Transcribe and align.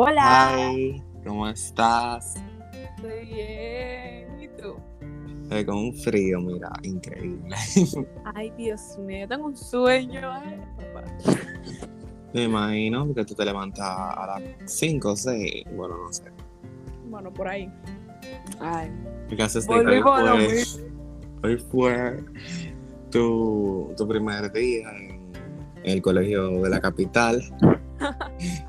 Hola. 0.00 0.52
Hi, 0.54 1.02
¿cómo 1.26 1.48
estás? 1.48 2.36
Estoy 2.72 3.26
bien. 3.26 4.40
¿Y 4.40 4.46
tú? 4.56 4.76
Eh, 5.50 5.66
con 5.66 5.76
un 5.76 5.92
frío, 5.92 6.40
mira, 6.40 6.70
increíble. 6.84 7.56
Ay, 8.36 8.52
Dios 8.56 8.96
mío, 8.98 9.26
tengo 9.26 9.46
un 9.46 9.56
sueño. 9.56 10.20
Ay, 10.30 10.56
papá. 10.76 11.04
Me 12.32 12.44
imagino 12.44 13.12
que 13.12 13.24
tú 13.24 13.34
te 13.34 13.44
levantas 13.44 13.88
a 13.88 14.38
las 14.38 14.72
5 14.72 15.10
o 15.10 15.16
6, 15.16 15.64
bueno, 15.74 15.96
no 15.98 16.12
sé. 16.12 16.30
Bueno, 17.10 17.34
por 17.34 17.48
ahí. 17.48 17.68
Ay. 18.60 18.92
¿Qué 19.28 19.42
haces 19.42 19.66
de 19.66 19.74
que 19.74 19.80
hoy 19.80 20.00
Volvemos 20.00 20.20
a 20.20 20.22
lo 20.22 20.36
fue, 20.36 20.54
mismo. 20.54 20.86
hoy 21.42 21.56
fue 21.72 22.24
tu, 23.10 23.92
tu 23.96 24.06
primer 24.06 24.52
día 24.52 24.90
en 24.92 25.28
el 25.82 26.00
colegio 26.02 26.62
de 26.62 26.70
la 26.70 26.80
capital. 26.80 27.42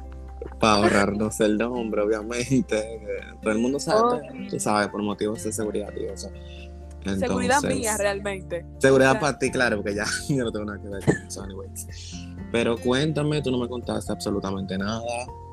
Para 0.60 0.74
ahorrarnos 0.74 1.40
el 1.40 1.58
nombre, 1.58 2.02
obviamente. 2.02 3.02
Todo 3.42 3.52
el 3.52 3.60
mundo 3.60 3.80
sabe, 3.80 4.22
tú 4.50 4.60
sabes, 4.60 4.90
por 4.90 5.02
motivos 5.02 5.44
de 5.44 5.52
seguridad 5.52 5.94
y 5.96 6.06
eso. 6.06 6.30
Seguridad 7.18 7.62
mía, 7.64 7.96
realmente. 7.98 8.66
Seguridad 8.78 9.20
para 9.20 9.40
ti, 9.40 9.50
claro, 9.52 9.78
porque 9.78 9.96
ya 9.96 10.06
yo 10.30 10.44
no 10.44 10.52
tengo 10.52 10.66
nada 10.66 10.82
que 10.82 10.90
ver 10.90 11.06
con 11.06 11.16
eso, 11.16 11.44
anyways. 11.44 11.88
Pero 12.52 12.78
cuéntame, 12.78 13.42
tú 13.42 13.52
no 13.52 13.58
me 13.60 13.70
contaste 13.70 14.12
absolutamente 14.12 14.78
nada. 14.78 15.02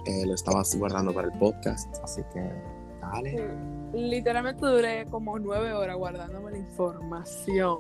eh, 0.07 0.27
lo 0.27 0.35
estabas 0.35 0.75
guardando 0.77 1.13
para 1.13 1.29
el 1.29 1.39
podcast, 1.39 1.95
así 2.03 2.23
que 2.33 2.41
dale. 3.01 3.49
Literalmente 3.93 4.67
duré 4.67 5.07
como 5.07 5.39
nueve 5.39 5.73
horas 5.73 5.97
guardándome 5.97 6.51
la 6.51 6.59
información 6.59 7.79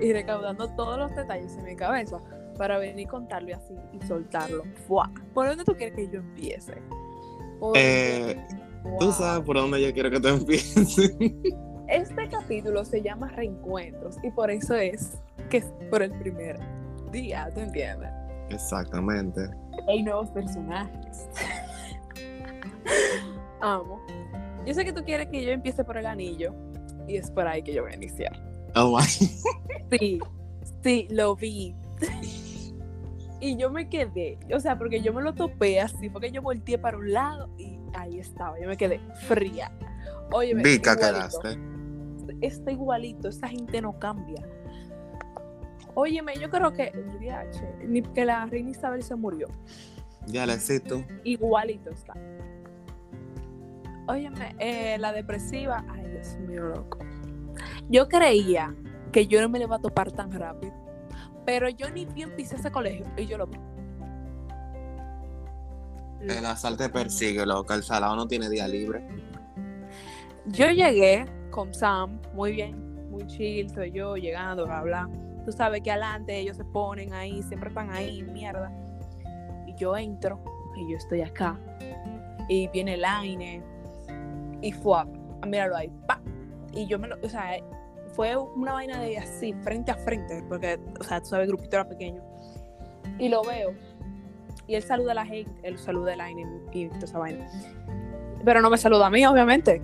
y 0.00 0.12
recaudando 0.12 0.68
todos 0.70 0.98
los 0.98 1.14
detalles 1.14 1.56
en 1.56 1.64
mi 1.64 1.76
cabeza 1.76 2.18
para 2.54 2.78
venir 2.78 3.08
contarlo 3.08 3.54
así 3.56 3.74
y 3.92 4.06
soltarlo. 4.06 4.62
¡Fua! 4.86 5.10
¿Por 5.32 5.48
dónde 5.48 5.64
tú 5.64 5.74
quieres 5.76 5.96
que 5.96 6.08
yo 6.10 6.20
empiece? 6.20 6.74
Eh, 7.74 8.36
Tú 8.98 9.06
wow. 9.06 9.12
sabes 9.12 9.44
por 9.44 9.56
dónde 9.56 9.80
yo 9.82 9.92
quiero 9.94 10.10
que 10.10 10.20
tú 10.20 10.28
empieces. 10.28 10.98
Este 11.88 12.28
capítulo 12.28 12.84
se 12.84 13.00
llama 13.02 13.28
Reencuentros 13.28 14.16
y 14.22 14.30
por 14.30 14.50
eso 14.50 14.74
es 14.74 15.18
que 15.50 15.58
es 15.58 15.66
por 15.90 16.02
el 16.02 16.12
primer 16.18 16.58
día, 17.12 17.50
¿te 17.54 17.62
entiendes? 17.62 18.10
Exactamente. 18.50 19.40
Hay 19.88 20.02
nuevos 20.02 20.30
personajes. 20.30 21.28
Amo. 23.60 24.00
Yo 24.66 24.74
sé 24.74 24.84
que 24.84 24.92
tú 24.92 25.02
quieres 25.04 25.28
que 25.28 25.42
yo 25.44 25.50
empiece 25.50 25.84
por 25.84 25.96
el 25.96 26.06
anillo 26.06 26.54
y 27.06 27.16
es 27.16 27.30
por 27.30 27.46
ahí 27.46 27.62
que 27.62 27.72
yo 27.72 27.82
voy 27.82 27.92
a 27.92 27.96
iniciar. 27.96 28.32
Oh 28.74 28.96
my. 28.98 29.04
Sí, 29.98 30.18
sí, 30.82 31.06
lo 31.10 31.36
vi. 31.36 31.74
Y 33.44 33.56
yo 33.58 33.70
me 33.70 33.90
quedé, 33.90 34.38
o 34.54 34.58
sea, 34.58 34.78
porque 34.78 35.02
yo 35.02 35.12
me 35.12 35.20
lo 35.20 35.34
topé 35.34 35.78
así, 35.78 36.08
porque 36.08 36.32
yo 36.32 36.40
volteé 36.40 36.78
para 36.78 36.96
un 36.96 37.12
lado 37.12 37.50
y 37.58 37.78
ahí 37.92 38.18
estaba, 38.18 38.58
yo 38.58 38.66
me 38.66 38.74
quedé 38.74 39.00
fría. 39.28 39.70
Oye, 40.32 40.54
Vica 40.54 40.96
quedaste. 40.96 41.58
está 42.40 42.72
igualito, 42.72 43.28
esa 43.28 43.46
gente 43.46 43.82
no 43.82 43.98
cambia. 43.98 44.42
Óyeme, 45.92 46.36
yo 46.40 46.48
creo 46.48 46.72
que 46.72 46.84
el 46.84 47.92
ni 47.92 48.00
que 48.00 48.24
la 48.24 48.46
reina 48.46 48.70
Isabel 48.70 49.02
se 49.02 49.14
murió. 49.14 49.48
Ya 50.26 50.46
le 50.46 50.56
cito. 50.56 51.04
Igualito 51.24 51.90
está. 51.90 52.14
Óyeme, 54.08 54.56
eh, 54.58 54.96
la 54.98 55.12
depresiva, 55.12 55.84
ay 55.90 56.08
Dios 56.12 56.38
mío, 56.48 56.64
loco. 56.64 56.96
Yo 57.90 58.08
creía 58.08 58.74
que 59.12 59.26
yo 59.26 59.42
no 59.42 59.50
me 59.50 59.58
le 59.58 59.66
iba 59.66 59.76
a 59.76 59.80
topar 59.82 60.12
tan 60.12 60.32
rápido, 60.32 60.72
pero 61.44 61.68
yo 61.68 61.90
ni 61.90 62.04
bien 62.06 62.34
pisé 62.36 62.56
ese 62.56 62.70
colegio 62.70 63.06
y 63.16 63.26
yo 63.26 63.38
lo 63.38 63.46
vi. 63.46 63.58
El 66.20 66.46
azar 66.46 66.76
te 66.76 66.88
persigue, 66.88 67.44
loca. 67.44 67.74
El 67.74 67.82
salado 67.82 68.16
no 68.16 68.26
tiene 68.26 68.48
día 68.48 68.66
libre. 68.66 69.06
Yo 70.46 70.70
llegué 70.70 71.26
con 71.50 71.72
Sam, 71.74 72.20
muy 72.34 72.52
bien, 72.52 73.10
muy 73.10 73.26
chill, 73.26 73.70
soy 73.70 73.92
yo 73.92 74.16
llegando, 74.16 74.64
bla, 74.64 74.82
bla. 74.82 75.10
Tú 75.44 75.52
sabes 75.52 75.82
que 75.82 75.90
adelante 75.90 76.38
ellos 76.38 76.56
se 76.56 76.64
ponen 76.64 77.12
ahí, 77.12 77.42
siempre 77.42 77.68
están 77.68 77.90
ahí, 77.90 78.22
mierda. 78.22 78.72
Y 79.66 79.74
yo 79.74 79.96
entro 79.96 80.42
y 80.76 80.90
yo 80.90 80.96
estoy 80.96 81.20
acá. 81.20 81.58
Y 82.48 82.68
viene 82.68 82.94
el 82.94 83.04
aire 83.04 83.62
y 84.62 84.72
fue, 84.72 85.04
míralo 85.46 85.76
ahí, 85.76 85.90
pa. 86.06 86.20
Y 86.72 86.86
yo 86.86 86.98
me 86.98 87.08
lo, 87.08 87.16
o 87.22 87.28
sea, 87.28 87.56
fue 88.14 88.36
una 88.36 88.72
vaina 88.72 89.00
de 89.00 89.18
así, 89.18 89.52
frente 89.62 89.90
a 89.90 89.96
frente, 89.96 90.42
porque, 90.48 90.78
o 91.00 91.04
sea, 91.04 91.20
tú 91.20 91.30
sabes, 91.30 91.48
el 91.48 91.54
grupito 91.54 91.76
era 91.76 91.88
pequeño. 91.88 92.22
Y 93.18 93.28
lo 93.28 93.42
veo. 93.42 93.74
Y 94.66 94.76
él 94.76 94.82
saluda 94.82 95.12
a 95.12 95.16
la 95.16 95.26
gente, 95.26 95.52
él 95.62 95.78
saluda 95.78 96.12
a 96.12 96.14
Elaine 96.14 96.62
y 96.72 96.88
toda 96.88 97.04
esa 97.04 97.18
vaina. 97.18 97.46
Pero 98.44 98.60
no 98.60 98.70
me 98.70 98.78
saluda 98.78 99.06
a 99.06 99.10
mí, 99.10 99.24
obviamente. 99.26 99.82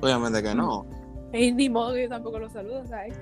Obviamente 0.00 0.42
que 0.42 0.54
no. 0.54 0.86
Y 1.34 1.50
ni 1.50 1.70
modo 1.70 1.94
que 1.94 2.02
yo 2.02 2.08
tampoco 2.10 2.38
lo 2.38 2.50
saludo, 2.50 2.84
¿sabes? 2.86 3.18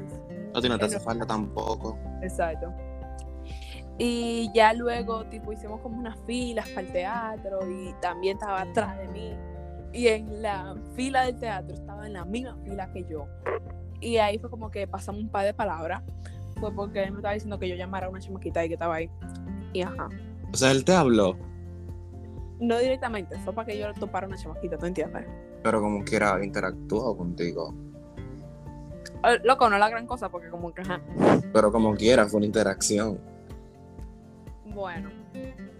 Ti 0.61 0.69
no 0.69 0.79
te 0.81 0.87
hace 0.87 0.99
falta 0.99 1.25
tampoco. 1.25 1.97
Exacto. 2.23 2.75
Y 3.99 4.51
ya 4.53 4.73
luego, 4.73 5.25
tipo, 5.27 5.53
hicimos 5.53 5.81
como 5.81 5.99
unas 5.99 6.19
filas 6.27 6.69
para 6.71 6.81
el 6.81 6.93
teatro 6.93 7.61
y 7.71 7.95
también 8.01 8.37
estaba 8.37 8.63
atrás 8.63 8.99
de 8.99 9.07
mí. 9.09 9.37
Y 9.93 10.09
en 10.09 10.41
la 10.43 10.75
fila 10.95 11.25
del 11.27 11.39
teatro 11.39 11.75
estaba 11.75 12.07
en 12.07 12.13
la 12.15 12.25
misma 12.25 12.57
fila 12.65 12.93
que 12.93 13.05
yo. 13.05 13.27
Y 14.01 14.17
ahí 14.19 14.39
fue 14.39 14.49
como 14.51 14.71
que 14.71 14.87
pasamos 14.87 15.21
un 15.23 15.29
par 15.29 15.45
de 15.45 15.53
palabras. 15.55 16.03
Fue 16.61 16.73
porque 16.75 17.03
él 17.03 17.11
me 17.13 17.19
estaba 17.19 17.35
diciendo 17.35 17.59
que 17.59 17.69
yo 17.69 17.75
llamara 17.75 18.07
a 18.07 18.11
una 18.11 18.21
chamaquita 18.21 18.65
y 18.65 18.69
que 18.69 18.75
estaba 18.75 18.95
ahí. 18.97 19.11
Y 19.73 19.83
ajá. 19.83 20.09
O 20.53 20.57
sea, 20.57 20.71
él 20.73 20.85
te 20.85 20.93
habló, 20.95 21.37
No 22.61 22.79
directamente, 22.79 23.39
fue 23.41 23.53
para 23.53 23.67
que 23.67 23.79
yo 23.79 23.93
topara 23.95 24.27
una 24.27 24.37
chamaquita, 24.37 24.77
¿tú 24.79 24.87
entiendes? 24.87 25.25
pero 25.63 25.81
como 25.83 26.03
quiera 26.05 26.43
interactuado 26.43 27.15
contigo. 27.17 27.75
Eh, 29.25 29.39
Loco, 29.45 29.69
no 29.69 29.77
es 29.77 29.81
la 29.81 29.91
gran 29.91 30.07
cosa 30.07 30.31
porque 30.31 30.49
como 30.49 30.73
que, 30.73 30.81
ajá. 30.83 31.01
Pero 31.53 31.71
como 31.71 31.95
quiera, 31.95 32.27
fue 32.27 32.39
una 32.39 32.47
interacción. 32.47 33.19
Bueno, 34.65 35.11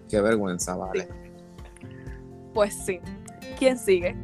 Qué 0.09 0.21
vergüenza, 0.21 0.75
vale. 0.75 1.07
pues 2.53 2.73
sí. 2.85 2.99
¿Quién 3.57 3.77
sigue? 3.77 4.15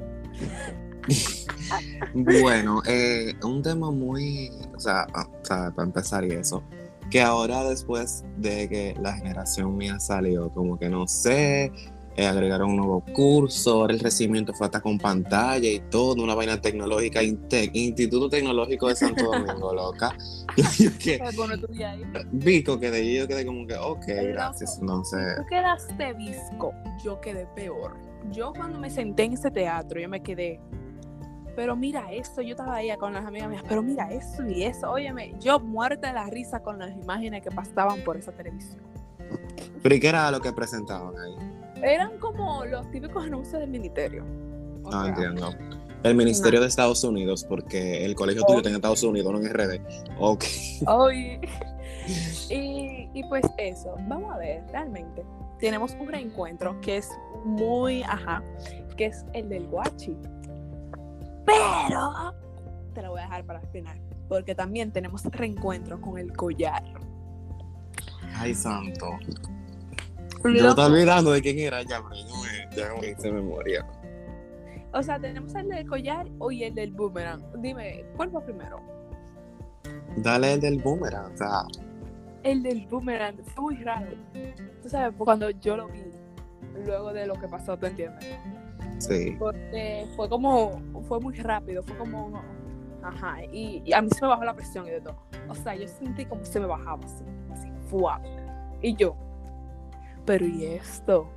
Bueno, 2.13 2.81
eh, 2.87 3.33
un 3.43 3.61
tema 3.61 3.91
muy, 3.91 4.49
o 4.75 4.79
sea, 4.79 5.05
ah, 5.13 5.27
o 5.27 5.45
sea, 5.45 5.71
para 5.71 5.87
empezar 5.87 6.25
y 6.25 6.31
eso, 6.31 6.63
que 7.09 7.21
ahora 7.21 7.63
después 7.63 8.23
de 8.37 8.67
que 8.69 8.95
la 8.99 9.13
generación 9.13 9.75
mía 9.77 9.99
salió, 9.99 10.49
como 10.49 10.77
que 10.77 10.89
no 10.89 11.07
sé, 11.07 11.71
eh, 12.17 12.25
agregaron 12.25 12.71
un 12.71 12.77
nuevo 12.77 13.03
curso, 13.13 13.73
ahora 13.73 13.93
el 13.93 13.99
recibimiento 13.99 14.51
fue 14.53 14.65
hasta 14.65 14.81
con 14.81 14.97
pantalla 14.97 15.69
y 15.69 15.79
todo, 15.79 16.23
una 16.23 16.33
vaina 16.33 16.59
tecnológica, 16.59 17.21
Intec, 17.21 17.69
Instituto 17.75 18.27
Tecnológico 18.27 18.87
de 18.87 18.95
Santo 18.95 19.23
Domingo, 19.31 19.73
loca. 19.73 20.17
Yo 20.79 20.89
que. 20.97 21.21
Vico, 22.31 22.79
que 22.79 22.89
de 22.89 22.97
ahí 22.97 23.17
yo 23.17 23.27
quedé 23.27 23.45
como 23.45 23.67
que, 23.67 23.75
ok, 23.75 24.05
gracias, 24.07 24.81
no 24.81 25.05
sé. 25.05 25.17
Tú 25.37 25.45
quedaste 25.47 26.13
visco, 26.13 26.73
yo 27.03 27.21
quedé 27.21 27.45
peor. 27.55 27.95
Yo 28.31 28.53
cuando 28.53 28.79
me 28.79 28.89
senté 28.89 29.23
en 29.23 29.33
ese 29.33 29.51
teatro, 29.51 29.99
yo 29.99 30.09
me 30.09 30.21
quedé, 30.21 30.59
pero 31.55 31.75
mira 31.75 32.11
esto, 32.11 32.41
yo 32.41 32.51
estaba 32.51 32.75
ahí 32.75 32.95
con 32.97 33.13
las 33.13 33.25
amigas 33.25 33.49
mías, 33.49 33.63
pero 33.67 33.81
mira 33.81 34.11
eso 34.11 34.45
y 34.45 34.63
eso, 34.63 34.91
óyeme, 34.91 35.33
yo 35.39 35.59
muerta 35.59 36.07
de 36.07 36.13
la 36.13 36.25
risa 36.25 36.61
con 36.61 36.77
las 36.79 36.91
imágenes 36.95 37.41
que 37.41 37.51
pasaban 37.51 38.01
por 38.03 38.17
esa 38.17 38.31
televisión. 38.31 38.81
Pero 39.81 39.95
¿y 39.95 39.99
qué 39.99 40.09
era 40.09 40.29
lo 40.31 40.39
que 40.39 40.51
presentaban 40.53 41.13
ahí? 41.17 41.35
Eran 41.81 42.17
como 42.19 42.65
los 42.65 42.89
típicos 42.91 43.25
anuncios 43.25 43.59
del 43.59 43.69
ministerio. 43.69 44.23
O 44.83 44.91
No 44.91 45.01
sea, 45.03 45.09
entiendo. 45.09 45.49
El 46.07 46.15
Ministerio 46.15 46.61
de 46.61 46.67
Estados 46.67 47.03
Unidos, 47.03 47.45
porque 47.47 48.03
el 48.05 48.15
colegio 48.15 48.43
tuyo 48.43 48.55
Oh. 48.55 48.59
está 48.59 48.69
en 48.69 48.75
Estados 48.75 49.03
Unidos, 49.03 49.31
no 49.33 49.39
en 49.39 49.49
RD. 49.53 49.79
Ok. 50.19 50.43
Y, 52.49 53.09
y 53.13 53.23
pues 53.27 53.43
eso, 53.57 53.93
vamos 54.07 54.33
a 54.33 54.37
ver, 54.37 54.63
realmente. 54.71 55.25
Tenemos 55.59 55.91
un 55.99 56.07
reencuentro 56.07 56.79
que 56.79 56.97
es 56.97 57.09
muy, 57.43 58.01
ajá, 58.03 58.41
que 58.95 59.07
es 59.07 59.25
el 59.33 59.49
del 59.49 59.67
guachi. 59.67 60.15
Pero 61.45 62.33
te 62.93 63.01
lo 63.01 63.11
voy 63.11 63.19
a 63.19 63.23
dejar 63.23 63.45
para 63.45 63.59
el 63.59 63.67
final, 63.67 63.99
porque 64.29 64.55
también 64.55 64.91
tenemos 64.93 65.23
reencuentro 65.25 65.99
con 65.99 66.17
el 66.17 66.31
collar. 66.31 66.83
Ay, 68.35 68.53
santo. 68.55 69.09
Yo 70.45 70.69
estaba 70.69 70.87
olvidando 70.87 71.31
de 71.31 71.41
quién 71.41 71.59
era 71.59 71.81
ya, 71.83 72.01
pero 72.07 72.95
ya 72.95 73.01
me 73.01 73.07
hice 73.09 73.31
memoria. 73.31 73.85
O 74.93 75.03
sea, 75.03 75.19
tenemos 75.19 75.53
el 75.55 75.69
del 75.69 75.87
collar 75.87 76.27
y 76.51 76.63
el 76.63 76.73
del 76.73 76.91
boomerang. 76.91 77.41
Dime, 77.61 78.05
¿cuál 78.15 78.31
fue 78.31 78.41
primero? 78.41 78.81
Dale 80.17 80.53
el 80.53 80.61
del 80.61 80.79
boomerang, 80.79 81.33
o 81.33 81.37
sea, 81.37 81.65
El 82.43 82.63
del 82.63 82.87
boomerang 82.87 83.37
fue 83.43 83.63
muy 83.63 83.83
raro. 83.83 84.11
Tú 84.81 84.89
sabes, 84.89 85.13
cuando 85.17 85.49
yo 85.49 85.77
lo 85.77 85.87
vi, 85.89 86.03
luego 86.85 87.13
de 87.13 87.27
lo 87.27 87.35
que 87.35 87.47
pasó, 87.47 87.77
¿te 87.77 87.87
entiendes? 87.87 88.25
sí. 88.99 89.35
porque 89.37 90.07
fue 90.15 90.27
como, 90.27 90.81
fue 91.07 91.19
muy 91.19 91.35
rápido, 91.35 91.83
fue 91.83 91.95
como, 91.97 92.41
ajá, 93.03 93.43
y, 93.51 93.81
y 93.85 93.93
a 93.93 94.01
mí 94.01 94.09
se 94.09 94.21
me 94.21 94.29
bajó 94.29 94.43
la 94.43 94.55
presión 94.55 94.87
y 94.87 94.91
de 94.91 95.01
todo. 95.01 95.17
O 95.47 95.55
sea, 95.55 95.75
yo 95.75 95.87
sentí 95.87 96.25
como 96.25 96.43
se 96.43 96.59
me 96.59 96.65
bajaba 96.65 97.05
así, 97.05 97.23
así, 97.51 97.69
fuá. 97.89 98.19
Y 98.81 98.95
yo, 98.95 99.15
pero 100.25 100.45
¿y 100.45 100.65
esto? 100.65 101.29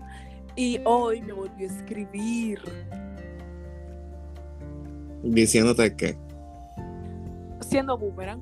Y 0.57 0.81
hoy 0.85 1.23
me 1.23 1.33
volvió 1.33 1.69
a 1.69 1.73
escribir. 1.73 2.61
Diciéndote 5.23 5.95
que. 5.97 6.17
Siendo 7.61 7.97
boomerang. 7.99 8.41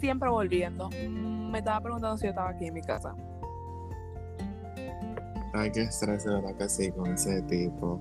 Siempre 0.00 0.28
volviendo. 0.28 0.90
Me 1.08 1.58
estaba 1.58 1.80
preguntando 1.80 2.16
si 2.18 2.24
yo 2.24 2.30
estaba 2.30 2.50
aquí 2.50 2.66
en 2.66 2.74
mi 2.74 2.82
casa. 2.82 3.14
Ay, 5.52 5.70
qué 5.70 5.82
estrés, 5.82 6.24
de 6.24 6.34
verdad 6.34 6.56
que 6.56 6.68
sí, 6.68 6.90
con 6.90 7.06
ese 7.12 7.40
tipo. 7.42 8.00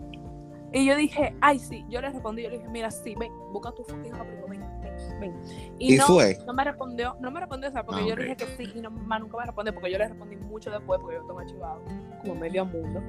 Y 0.71 0.87
yo 0.87 0.95
dije, 0.95 1.35
ay, 1.39 1.59
sí. 1.59 1.85
Yo 1.87 2.01
le 2.01 2.09
respondí, 2.09 2.41
yo 2.41 2.49
le 2.49 2.57
dije, 2.57 2.69
mira, 2.69 2.89
sí, 2.89 3.13
ven, 3.19 3.31
busca 3.51 3.71
tu 3.73 3.83
fucking 3.83 4.11
abrigo, 4.15 4.47
ven, 4.47 4.61
ven, 4.81 5.19
ven. 5.19 5.33
¿Y 5.77 5.95
no, 5.97 6.07
fue? 6.07 6.39
no 6.47 6.53
me 6.53 6.63
respondió, 6.63 7.15
no 7.19 7.29
me 7.29 7.39
respondió, 7.41 7.69
o 7.69 7.71
sea, 7.71 7.85
porque 7.85 8.01
Ah, 8.01 8.07
yo 8.07 8.15
le 8.15 8.23
dije 8.23 8.37
que 8.37 8.45
sí 8.57 8.71
y 8.73 8.81
no, 8.81 8.89
más 8.89 9.19
nunca 9.21 9.37
me 9.37 9.45
respondió, 9.45 9.71
porque 9.71 9.91
yo 9.91 9.99
le 9.99 10.07
respondí 10.07 10.35
mucho 10.37 10.71
después, 10.71 10.99
porque 10.99 11.17
yo 11.17 11.25
tengo 11.27 11.39
archivado 11.39 11.79
como 12.21 12.33
medio 12.35 12.65
mundo. 12.65 13.03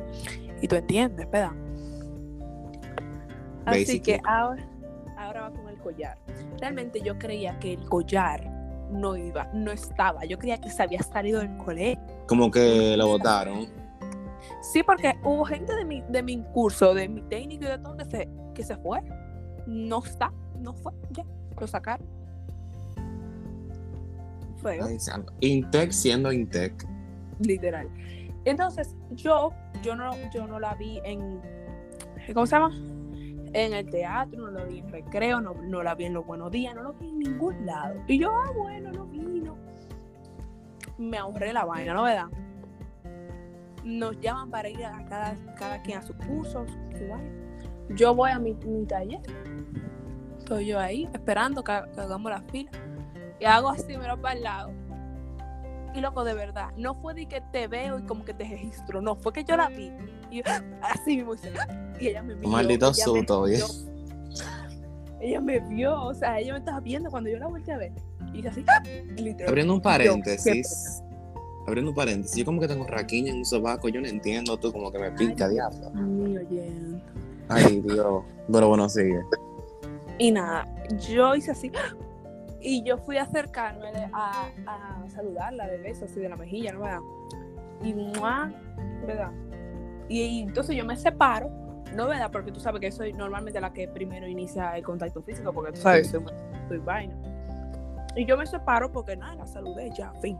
Y 0.61 0.69
tú 0.69 0.77
entiendes, 0.77 1.31
¿verdad? 1.31 1.53
Así 3.65 3.79
Basically. 3.79 4.01
que 4.03 4.21
ahora, 4.29 4.69
ahora 5.25 5.43
va 5.43 5.51
con 5.51 5.69
el 5.69 5.79
collar. 5.79 6.19
Realmente 6.61 7.01
yo 7.01 7.19
creía 7.19 7.59
que 7.59 7.75
el 7.75 7.85
collar 7.89 8.51
no 8.91 9.17
iba, 9.17 9.51
no 9.53 9.73
estaba. 9.73 10.25
Yo 10.25 10.39
creía 10.39 10.61
que 10.61 10.71
se 10.71 10.83
había 10.83 11.03
salido 11.03 11.41
del 11.41 11.57
colegio. 11.57 12.01
Como 12.27 12.51
que 12.51 12.97
lo 12.97 13.09
votaron. 13.09 13.67
Sí, 14.61 14.83
porque 14.83 15.15
hubo 15.25 15.45
gente 15.45 15.75
de 15.75 15.85
mi, 15.85 16.03
de 16.03 16.23
mi 16.23 16.43
curso, 16.53 16.95
de 16.95 17.09
mi 17.09 17.23
técnico 17.23 17.65
y 17.65 17.69
de 17.69 17.79
todo 17.79 17.97
que 17.97 18.05
se, 18.05 18.29
que 18.55 18.63
se 18.63 18.77
fue. 18.77 19.01
No 19.67 20.03
está, 20.05 20.33
no 20.61 20.75
fue, 20.75 20.93
ya, 21.11 21.25
lo 21.59 21.67
sacaron. 21.67 22.07
Feo, 24.63 24.87
santo. 24.99 25.33
Intec 25.41 25.91
siendo 25.91 26.33
Intec. 26.33 26.87
literal. 27.41 27.89
Entonces, 28.45 28.95
yo, 29.13 29.53
yo 29.83 29.97
no, 29.97 30.13
yo 30.33 30.47
no 30.47 30.61
la 30.61 30.75
vi 30.75 31.01
en, 31.05 31.41
¿cómo 32.33 32.47
se 32.47 32.57
llama? 32.57 32.75
En 33.55 33.73
el 33.73 33.89
teatro, 33.89 34.51
no 34.51 34.51
la 34.51 34.65
vi 34.65 34.81
en 34.81 34.91
recreo, 34.91 35.41
no, 35.41 35.55
no 35.55 35.83
la 35.83 35.95
vi 35.95 36.07
en 36.07 36.15
los 36.15 36.27
buenos 36.27 36.51
días, 36.51 36.75
no 36.75 36.83
lo 36.83 36.93
vi 36.95 37.09
en 37.09 37.19
ningún 37.21 37.65
lado. 37.65 38.03
Y 38.09 38.19
yo, 38.19 38.33
ah, 38.33 38.51
bueno, 38.53 38.91
no 38.91 39.07
vino. 39.07 39.57
Me 40.99 41.19
ahorré 41.19 41.53
la 41.53 41.65
vaina, 41.65 41.95
¿no 41.95 42.03
verdad? 42.03 42.27
Nos 43.85 44.19
llaman 44.21 44.51
para 44.51 44.69
ir 44.69 44.85
a 44.85 45.05
cada, 45.05 45.37
cada 45.55 45.81
quien 45.83 45.99
a 45.99 46.03
su 46.03 46.15
curso, 46.15 46.67
su 46.67 47.09
vaina. 47.09 47.31
Yo 47.91 48.13
voy 48.13 48.33
a 48.33 48.41
mi, 48.41 48.55
mi 48.55 48.87
taller. 48.87 49.21
Estoy 50.39 50.67
yo 50.67 50.81
ahí 50.81 51.09
esperando 51.13 51.63
que, 51.63 51.81
que 51.95 52.01
hagamos 52.01 52.33
la 52.33 52.43
fila. 52.43 52.71
Y 53.39 53.45
hago 53.45 53.71
así, 53.71 53.97
miro 53.97 54.21
para 54.21 54.35
el 54.35 54.43
lado. 54.43 54.73
Y 55.95 56.01
loco, 56.01 56.25
de 56.25 56.35
verdad, 56.35 56.71
no 56.77 56.95
fue 56.95 57.15
de 57.15 57.27
que 57.27 57.41
te 57.41 57.69
veo 57.69 57.99
y 57.99 58.03
como 58.03 58.25
que 58.25 58.35
te 58.35 58.45
registro, 58.45 59.01
no, 59.01 59.15
fue 59.15 59.33
que 59.33 59.45
yo 59.45 59.57
la 59.57 59.69
vi. 59.69 59.93
Y 60.31 60.39
yo, 60.39 60.43
así 60.83 61.19
mismo 61.19 61.35
y 62.01 62.09
ella 62.09 62.23
me 62.23 62.35
vio. 62.35 62.49
Maldito 62.49 62.87
ella 62.87 62.97
me 62.97 63.03
susto, 63.03 63.43
vio. 63.45 63.67
Ella 65.21 65.41
me 65.41 65.59
vio, 65.59 66.03
o 66.03 66.13
sea, 66.13 66.39
ella 66.39 66.53
me 66.53 66.59
estaba 66.59 66.81
viendo 66.81 67.11
cuando 67.11 67.31
yo 67.31 67.39
la 67.39 67.47
volteé 67.47 67.73
a 67.73 67.79
ver. 67.79 67.93
Y 68.35 68.47
así, 68.47 68.63
literal. 69.17 69.49
Abriendo 69.49 69.73
un 69.73 69.79
Yo, 69.79 69.83
paréntesis. 69.83 71.03
Abriendo 71.67 71.93
un 71.93 71.95
paréntesis. 71.95 72.37
Yo 72.37 72.45
como 72.45 72.61
que 72.61 72.69
tengo 72.69 72.87
raquiña 72.87 73.31
en 73.31 73.39
un 73.39 73.45
sobaco. 73.47 73.89
Yo 73.89 74.03
no 74.03 74.09
entiendo. 74.09 74.59
Tú 74.59 74.71
como 74.71 74.93
que 74.93 74.99
me 74.99 75.11
pica, 75.13 75.49
diablo. 75.49 75.91
Mío. 75.93 76.41
Ay, 77.49 77.81
Dios. 77.81 78.23
Pero 78.53 78.69
bueno, 78.69 78.87
sigue. 78.89 79.23
Y 80.19 80.31
nada, 80.31 80.67
yo 81.09 81.35
hice 81.35 81.53
así. 81.53 81.73
Y 82.67 82.83
yo 82.83 82.97
fui 82.97 83.19
a 83.19 83.25
acercarme 83.25 83.91
a, 84.15 84.49
a 84.67 85.05
saludarla 85.11 85.67
de 85.67 85.77
beso, 85.79 86.07
así 86.07 86.19
de 86.19 86.31
la 86.31 86.37
mejilla, 86.37 86.73
¿no? 86.73 86.81
¿verdad? 86.81 87.01
Y 87.83 87.93
¡mua! 87.93 88.51
¿verdad? 89.07 89.31
Y, 90.09 90.21
y 90.23 90.41
entonces 90.41 90.75
yo 90.75 90.85
me 90.87 90.97
separo, 90.97 91.51
¿no? 91.95 92.07
¿verdad? 92.09 92.31
Porque 92.33 92.51
tú 92.53 92.61
sabes 92.61 92.81
que 92.81 92.91
soy 92.91 93.13
normalmente 93.13 93.61
la 93.61 93.71
que 93.73 93.87
primero 93.89 94.27
inicia 94.27 94.77
el 94.79 94.83
contacto 94.83 95.23
físico, 95.23 95.53
porque 95.53 95.73
tú 95.73 95.81
sabes, 95.83 96.09
soy, 96.11 96.25
soy 96.69 96.79
vaina. 96.79 97.15
Y 98.17 98.25
yo 98.25 98.37
me 98.39 98.47
separo 98.47 98.91
porque 98.91 99.15
nada, 99.15 99.35
la 99.35 99.47
saludé 99.47 99.91
ya, 99.97 100.13
fin. 100.23 100.39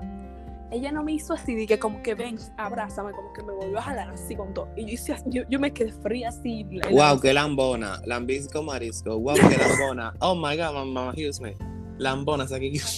Ella 0.71 0.91
no 0.91 1.05
me 1.05 1.13
hizo 1.13 1.35
así, 1.35 1.55
de 1.55 1.67
que 1.67 1.79
como 1.79 2.03
que 2.03 2.15
ven, 2.15 2.39
abrázame, 2.57 3.13
como 3.13 3.33
que 3.35 3.43
me 3.43 3.53
volvió 3.53 3.79
a 3.79 3.83
jalar 3.83 4.09
así 4.11 4.35
con 4.35 4.55
todo. 4.55 4.69
Y 4.77 4.87
yo, 4.87 4.93
hice 4.95 5.13
así- 5.13 5.25
yo, 5.29 5.43
yo 5.51 5.61
me 5.61 5.73
quedé 5.73 5.93
fría 5.93 6.31
así. 6.31 6.65
la- 6.71 6.89
la- 6.89 7.11
Wow, 7.13 7.21
qué 7.21 7.35
lambona. 7.35 8.01
Lambisco 8.07 8.63
marisco. 8.63 9.19
Wow, 9.19 9.35
qué 9.35 9.57
lambona. 9.59 10.15
Oh 10.21 10.35
my 10.35 10.57
god, 10.57 10.73
mamá, 10.75 11.13
excuse 11.15 11.41
me. 11.43 11.55
Lambona, 11.99 12.45
aquí. 12.45 12.81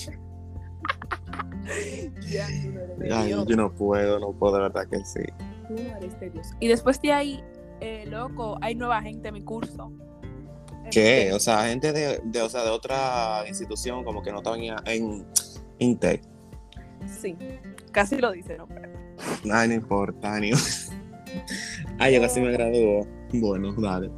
Ya, 2.28 2.46
Ay, 3.20 3.30
yo 3.30 3.44
no 3.56 3.72
puedo, 3.74 4.18
no 4.18 4.32
puedo, 4.32 4.54
de 4.56 4.62
verdad 4.62 4.86
que 4.88 5.04
sí. 5.04 5.20
Tú 5.68 5.74
no 5.74 5.96
eres 5.96 6.18
de 6.20 6.30
Dios. 6.30 6.48
Y 6.60 6.68
después 6.68 7.00
de 7.02 7.12
ahí, 7.12 7.44
eh, 7.80 8.04
loco, 8.08 8.56
hay 8.62 8.74
nueva 8.74 9.02
gente 9.02 9.28
en 9.28 9.34
mi 9.34 9.42
curso. 9.42 9.92
¿Qué? 10.90 11.22
Este, 11.24 11.32
O 11.34 11.40
sea, 11.40 11.64
gente 11.68 11.92
de, 11.92 12.20
de, 12.24 12.42
o 12.42 12.48
sea, 12.48 12.62
de 12.64 12.70
otra 12.70 13.44
institución 13.48 14.04
como 14.04 14.22
que 14.22 14.30
no 14.32 14.38
estaban 14.38 14.60
en, 14.62 14.74
en 14.86 15.26
Intec. 15.78 16.22
Sí, 17.06 17.36
casi 17.92 18.16
lo 18.18 18.30
dice, 18.32 18.56
¿no? 18.56 18.66
Pero- 18.68 18.92
Ay, 19.52 19.68
no 19.68 19.74
importa, 19.74 20.38
ni. 20.38 20.50
Ay, 21.98 22.14
yo 22.14 22.20
casi 22.20 22.40
me 22.40 22.52
graduó. 22.52 23.06
Bueno, 23.32 23.72
dale. 23.78 24.10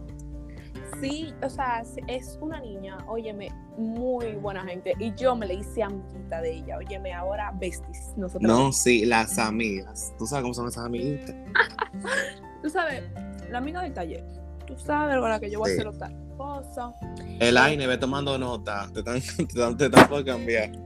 Sí, 1.00 1.32
o 1.42 1.48
sea, 1.50 1.82
es 2.08 2.38
una 2.40 2.60
niña, 2.60 2.96
óyeme, 3.06 3.48
muy 3.76 4.32
buena 4.34 4.64
gente. 4.64 4.94
Y 4.98 5.14
yo 5.14 5.36
me 5.36 5.46
le 5.46 5.54
hice 5.54 5.82
amiguita 5.82 6.40
de 6.40 6.54
ella. 6.56 6.76
Óyeme, 6.78 7.12
ahora 7.14 7.52
besties. 7.54 8.14
Nosotros. 8.16 8.50
No, 8.50 8.72
sí, 8.72 9.04
las 9.06 9.38
amigas. 9.38 10.12
¿Tú 10.18 10.26
sabes 10.26 10.42
cómo 10.42 10.54
son 10.54 10.68
esas 10.68 10.84
amiguitas? 10.86 11.34
Tú 12.62 12.70
sabes, 12.70 13.04
la 13.50 13.58
amiga 13.58 13.82
del 13.82 13.94
taller. 13.94 14.24
Tú 14.66 14.76
sabes 14.76 15.16
con 15.18 15.28
la 15.30 15.38
que 15.40 15.50
yo 15.50 15.60
voy 15.60 15.70
Sí. 15.70 15.76
a 15.76 15.80
hacer 15.80 15.88
otra 15.88 16.10
cosa. 16.36 16.92
El 17.40 17.56
Aine, 17.56 17.86
ve 17.86 17.96
tomando 17.98 18.36
nota. 18.38 18.88
Te 18.92 19.00
están, 19.00 19.20
te 19.36 19.42
están, 19.42 19.76
te 19.76 19.84
están 19.86 20.08
por 20.08 20.24
cambiar. 20.24 20.70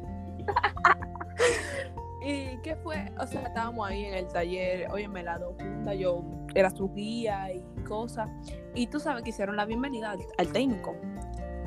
¿Y 2.24 2.56
qué 2.62 2.76
fue? 2.76 3.10
O 3.18 3.26
sea, 3.26 3.42
estábamos 3.42 3.88
ahí 3.88 4.04
en 4.04 4.14
el 4.14 4.28
taller, 4.28 4.88
oye, 4.92 5.08
me 5.08 5.24
la 5.24 5.38
dos 5.38 5.54
juntas, 5.58 5.98
yo 5.98 6.22
era 6.54 6.70
su 6.70 6.88
guía 6.94 7.52
y 7.52 7.64
cosas. 7.82 8.30
Y 8.74 8.86
tú 8.86 9.00
sabes 9.00 9.22
que 9.22 9.30
hicieron 9.30 9.56
la 9.56 9.64
bienvenida 9.64 10.12
al, 10.12 10.20
al 10.38 10.48
técnico. 10.52 10.96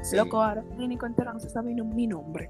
Sí. 0.02 0.16
Loco, 0.16 0.42
ahora 0.42 0.62
el 0.62 0.78
técnico 0.78 1.06
entero 1.06 1.34
no 1.34 1.40
se 1.40 1.50
sabe 1.50 1.74
ni 1.74 1.81
mi 1.81 2.07
nombre. 2.07 2.50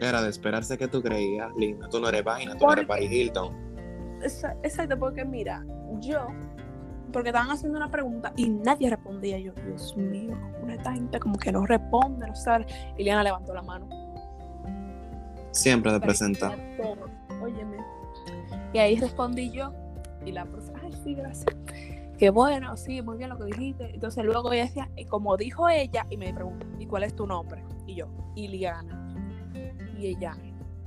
Era 0.00 0.20
de 0.22 0.28
esperarse 0.28 0.76
que 0.76 0.88
tú 0.88 1.02
creías, 1.02 1.54
linda. 1.56 1.88
Tú 1.88 2.00
no 2.00 2.08
eres 2.08 2.24
vaina, 2.24 2.54
tú 2.56 2.66
no 2.66 2.72
eres 2.72 2.86
Paris 2.86 3.10
Hilton. 3.10 3.54
Exacto, 4.62 4.98
porque 4.98 5.24
mira, 5.24 5.64
yo, 6.00 6.26
porque 7.12 7.30
estaban 7.30 7.50
haciendo 7.50 7.78
una 7.78 7.90
pregunta 7.90 8.32
y 8.36 8.48
nadie 8.48 8.90
respondía. 8.90 9.38
Yo, 9.38 9.52
Dios 9.52 9.96
mío, 9.96 10.36
una 10.62 10.74
esta 10.74 10.92
gente 10.92 11.18
como 11.18 11.38
que 11.38 11.52
no 11.52 11.64
responde, 11.64 12.26
no 12.26 12.34
sabe. 12.34 12.66
Y 12.98 13.04
Liana 13.04 13.22
levantó 13.22 13.54
la 13.54 13.62
mano. 13.62 13.88
Siempre 15.52 15.92
te 15.92 16.00
presenta. 16.00 16.54
Óyeme. 17.42 17.78
Y 18.72 18.78
ahí 18.78 18.96
respondí 18.96 19.50
yo. 19.50 19.72
Y 20.24 20.32
la 20.32 20.44
profe, 20.44 20.72
ay, 20.82 20.92
sí, 21.04 21.14
gracias. 21.14 21.46
Que 22.18 22.30
bueno, 22.30 22.76
sí, 22.76 23.02
muy 23.02 23.18
bien 23.18 23.30
lo 23.30 23.38
que 23.38 23.44
dijiste. 23.44 23.94
Entonces 23.94 24.24
luego 24.24 24.52
ella 24.52 24.64
decía, 24.64 24.90
y 24.96 25.04
como 25.04 25.36
dijo 25.36 25.68
ella, 25.68 26.06
y 26.08 26.16
me 26.16 26.32
preguntó, 26.32 26.66
¿y 26.78 26.86
cuál 26.86 27.04
es 27.04 27.14
tu 27.14 27.26
nombre? 27.26 27.62
Y 27.86 27.96
yo, 27.96 28.08
Iliana. 28.34 29.14
Y 29.98 30.08
ella, 30.08 30.36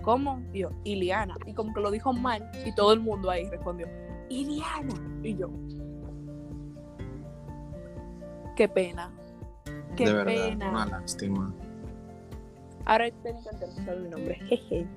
¿cómo? 0.03 0.41
Y 0.53 0.59
yo, 0.59 0.71
Iliana. 0.83 1.35
Y 1.45 1.53
como 1.53 1.73
que 1.73 1.81
lo 1.81 1.91
dijo 1.91 2.13
mal, 2.13 2.49
y 2.65 2.73
todo 2.73 2.93
el 2.93 2.99
mundo 2.99 3.29
ahí 3.29 3.47
respondió, 3.49 3.87
Iliana. 4.29 4.95
Y 5.23 5.35
yo, 5.35 5.49
qué 8.55 8.67
pena. 8.67 9.11
Qué 9.95 10.05
de 10.05 10.13
verdad, 10.13 10.33
pena. 10.33 10.69
una 10.69 10.85
lástima. 10.85 11.53
Ahora 12.85 13.05
no 13.09 13.85
sabe 13.85 13.99
mi 13.99 14.09
nombre. 14.09 14.35
Jeje. 14.47 14.87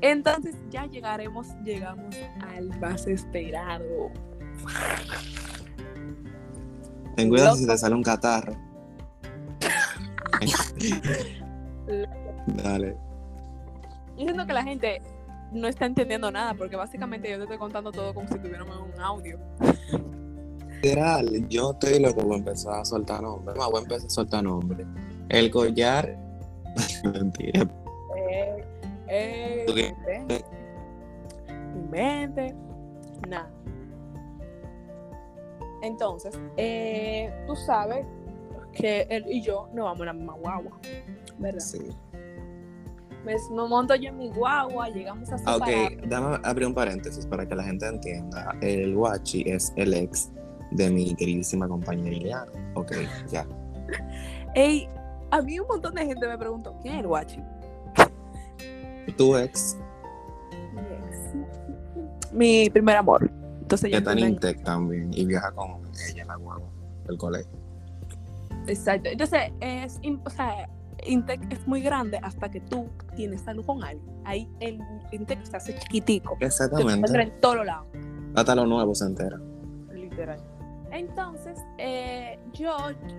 Entonces 0.00 0.56
ya 0.70 0.86
llegaremos, 0.86 1.48
llegamos 1.64 2.16
al 2.40 2.68
más 2.80 3.06
esperado. 3.06 4.10
Ten 7.16 7.28
cuidado 7.28 7.56
si 7.56 7.66
te 7.66 7.76
sale 7.76 7.94
un 7.94 8.02
catarro. 8.02 8.56
Dale. 12.46 12.96
Yo 14.16 14.24
siento 14.24 14.46
que 14.46 14.52
la 14.52 14.62
gente 14.62 15.02
no 15.52 15.68
está 15.68 15.86
entendiendo 15.86 16.30
nada 16.30 16.54
porque 16.54 16.76
básicamente 16.76 17.30
yo 17.30 17.36
te 17.36 17.44
estoy 17.44 17.58
contando 17.58 17.90
todo 17.90 18.14
como 18.14 18.28
si 18.28 18.38
tuviéramos 18.38 18.76
un 18.76 19.00
audio. 19.00 19.38
Literal, 20.82 21.48
yo 21.48 21.72
estoy 21.72 21.98
loco 21.98 22.20
por 22.22 22.36
empezar 22.36 22.80
a 22.80 22.84
soltar 22.84 23.22
nombres. 23.22 23.56
Más 23.56 23.68
voy 23.68 23.80
a 23.80 23.82
empezar 23.82 24.06
a 24.06 24.10
soltar 24.10 24.44
nombres. 24.44 24.86
El 25.28 25.50
collar. 25.50 26.16
Mentira. 27.04 27.68
Eh, 28.16 28.64
eh, 29.08 29.66
invente. 29.68 30.44
Invente. 31.74 32.54
Nada. 33.28 33.50
Entonces, 35.82 36.38
eh, 36.56 37.32
tú 37.46 37.54
sabes 37.56 38.04
que 38.72 39.02
él 39.10 39.24
y 39.28 39.40
yo 39.42 39.68
nos 39.74 39.84
vamos 39.84 40.00
en 40.00 40.06
la 40.06 40.12
misma 40.12 40.34
guagua, 40.34 40.78
¿verdad? 41.38 41.60
Sí. 41.60 41.88
Me, 43.24 43.34
me 43.34 43.68
monto 43.68 43.94
yo 43.96 44.08
en 44.10 44.16
mi 44.18 44.30
guagua, 44.30 44.88
llegamos 44.88 45.30
a 45.32 45.38
su 45.38 45.44
Ok, 45.44 45.58
parada. 45.60 45.88
dame 46.06 46.38
abrir 46.44 46.66
un 46.68 46.74
paréntesis 46.74 47.26
para 47.26 47.46
que 47.46 47.54
la 47.54 47.64
gente 47.64 47.86
entienda. 47.86 48.56
El 48.60 48.94
guachi 48.94 49.42
es 49.46 49.72
el 49.76 49.92
ex 49.94 50.30
de 50.70 50.90
mi 50.90 51.14
queridísima 51.14 51.66
compañera 51.68 52.14
Ileana. 52.16 52.52
Ok, 52.74 52.92
ya. 53.30 53.46
Ey, 54.54 54.88
a 55.30 55.42
mí 55.42 55.58
un 55.58 55.66
montón 55.66 55.94
de 55.94 56.06
gente 56.06 56.26
me 56.26 56.38
preguntó, 56.38 56.76
¿quién 56.82 56.94
es 56.94 57.00
el 57.00 57.06
guachi? 57.08 57.42
Tu 59.16 59.36
ex 59.36 59.76
Mi 60.72 60.80
ex. 60.80 62.32
Mi 62.32 62.70
primer 62.70 62.96
amor. 62.96 63.30
Entonces 63.68 63.90
yo 63.90 63.98
está 63.98 64.12
en 64.12 64.20
Intec 64.20 64.64
también 64.64 65.10
y 65.12 65.26
viaja 65.26 65.52
con 65.52 65.82
ella 66.08 66.22
en 66.22 66.28
la 66.28 66.36
guagua 66.36 66.70
del 67.06 67.18
colegio. 67.18 67.52
Exacto. 68.66 69.10
Entonces, 69.10 69.52
es, 69.60 70.00
o 70.24 70.30
sea, 70.30 70.70
Intec 71.04 71.52
es 71.52 71.68
muy 71.68 71.82
grande 71.82 72.18
hasta 72.22 72.50
que 72.50 72.62
tú 72.62 72.88
tienes 73.14 73.46
algo 73.46 73.66
con 73.66 73.84
alguien. 73.84 74.10
Ahí 74.24 74.48
el 74.60 74.80
Intec 75.12 75.44
se 75.44 75.54
hace 75.54 75.78
chiquitico. 75.80 76.38
Exactamente. 76.40 77.20
en 77.20 77.40
todos 77.42 77.66
lados. 77.66 77.86
Hasta 78.34 78.54
lo 78.54 78.64
nuevo 78.64 78.94
se 78.94 79.04
entera. 79.04 79.38
Literal. 79.92 80.42
Entonces, 80.90 81.58
eh, 81.76 82.38
yo 82.54 82.74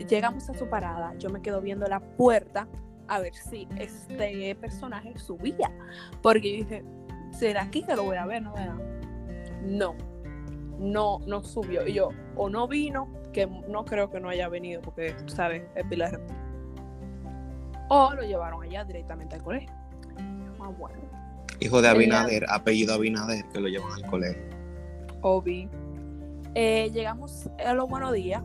llegamos 0.09 0.49
a 0.49 0.55
su 0.55 0.67
parada, 0.67 1.13
yo 1.19 1.29
me 1.29 1.43
quedo 1.43 1.61
viendo 1.61 1.85
la 1.85 1.99
puerta 1.99 2.67
a 3.07 3.19
ver 3.19 3.35
si 3.35 3.67
este 3.77 4.55
personaje 4.55 5.13
subía. 5.19 5.71
Porque 6.23 6.57
yo 6.57 6.65
dije, 6.65 6.83
¿será 7.37 7.61
aquí 7.61 7.83
que 7.83 7.95
lo 7.95 8.05
voy 8.05 8.17
a 8.17 8.25
ver? 8.25 8.41
No, 8.41 8.53
¿verdad? 8.55 8.79
no, 9.61 9.95
no, 10.79 11.19
no 11.27 11.43
subió. 11.43 11.85
Y 11.87 11.93
yo, 11.93 12.09
o 12.35 12.49
no 12.49 12.67
vino, 12.67 13.07
que 13.33 13.45
no 13.47 13.85
creo 13.85 14.09
que 14.09 14.19
no 14.19 14.29
haya 14.29 14.47
venido, 14.49 14.81
porque, 14.81 15.11
tú 15.13 15.29
¿sabes? 15.29 15.63
Es 15.75 15.85
Pilar. 15.87 16.19
O 17.89 18.13
lo 18.13 18.23
llevaron 18.23 18.63
allá 18.63 18.83
directamente 18.85 19.35
al 19.35 19.43
colegio. 19.43 19.71
Más 20.57 20.77
bueno. 20.77 20.97
Hijo 21.59 21.81
de 21.81 21.87
Ella- 21.89 21.95
Abinader, 21.97 22.45
apellido 22.49 22.93
Abinader, 22.93 23.43
que 23.51 23.59
lo 23.59 23.67
llevan 23.67 23.91
al 23.91 24.05
colegio. 24.09 24.41
Obi. 25.21 25.69
Eh, 26.55 26.89
llegamos 26.93 27.49
a 27.63 27.73
los 27.73 27.87
buenos 27.89 28.13
días 28.13 28.41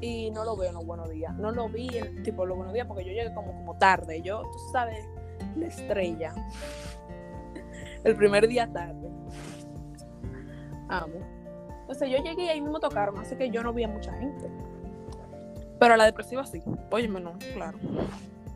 y 0.00 0.30
no 0.32 0.44
lo 0.44 0.56
veo 0.56 0.68
en 0.70 0.74
los 0.74 0.86
buenos 0.86 1.08
días. 1.10 1.34
No 1.36 1.50
lo 1.52 1.68
vi 1.68 1.88
tipo 2.24 2.46
los 2.46 2.56
buenos 2.56 2.72
días 2.74 2.86
porque 2.86 3.04
yo 3.04 3.12
llegué 3.12 3.32
como, 3.34 3.52
como 3.52 3.76
tarde. 3.76 4.22
Yo, 4.22 4.42
tú 4.42 4.58
sabes, 4.72 4.98
la 5.56 5.66
estrella. 5.66 6.32
El 8.04 8.16
primer 8.16 8.48
día 8.48 8.66
tarde. 8.72 9.08
Amo. 10.88 11.18
Entonces 11.82 12.10
yo 12.10 12.18
llegué 12.18 12.44
y 12.44 12.48
ahí 12.48 12.60
mismo 12.60 12.80
tocaron, 12.80 13.18
así 13.18 13.36
que 13.36 13.50
yo 13.50 13.62
no 13.62 13.72
vi 13.72 13.84
a 13.84 13.88
mucha 13.88 14.12
gente. 14.14 14.50
Pero 15.78 15.94
a 15.94 15.96
la 15.96 16.04
depresiva 16.04 16.46
sí. 16.46 16.62
Óyeme, 16.90 17.20
no, 17.20 17.32
claro. 17.54 17.78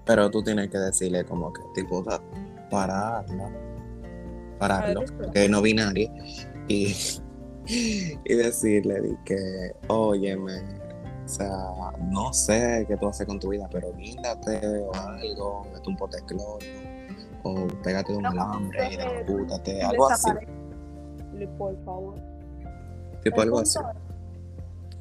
Pero 0.04 0.30
tú 0.30 0.42
tienes 0.42 0.70
que 0.70 0.78
decirle 0.78 1.24
como 1.24 1.52
que, 1.52 1.62
tipo, 1.74 2.04
pararla. 2.70 3.50
Pararlo, 4.58 5.02
que 5.32 5.48
no 5.48 5.60
vi 5.60 5.74
nadie. 5.74 6.10
Y, 6.68 6.94
y 7.66 8.34
decirle 8.34 9.18
que, 9.24 9.72
óyeme, 9.88 10.62
o 11.24 11.28
sea, 11.28 11.50
no 12.02 12.32
sé 12.32 12.84
qué 12.86 12.96
tú 12.96 13.08
haces 13.08 13.26
con 13.26 13.40
tu 13.40 13.48
vida, 13.48 13.68
pero 13.72 13.92
guíndate 13.94 14.60
o 14.78 14.94
algo, 14.94 15.66
mete 15.72 15.88
un 15.88 15.96
pote 15.96 16.18
de 16.18 16.22
cloro, 16.26 16.58
o 17.42 17.66
pégate 17.82 18.12
de 18.12 18.18
un 18.18 18.26
alambre 18.26 18.88
y 18.92 18.94
eh, 18.94 19.82
algo 19.82 20.08
así. 20.08 20.30
Por 21.58 21.76
favor. 21.84 22.14
Tipo 23.30 23.42
algo 23.42 23.58
así. 23.58 23.78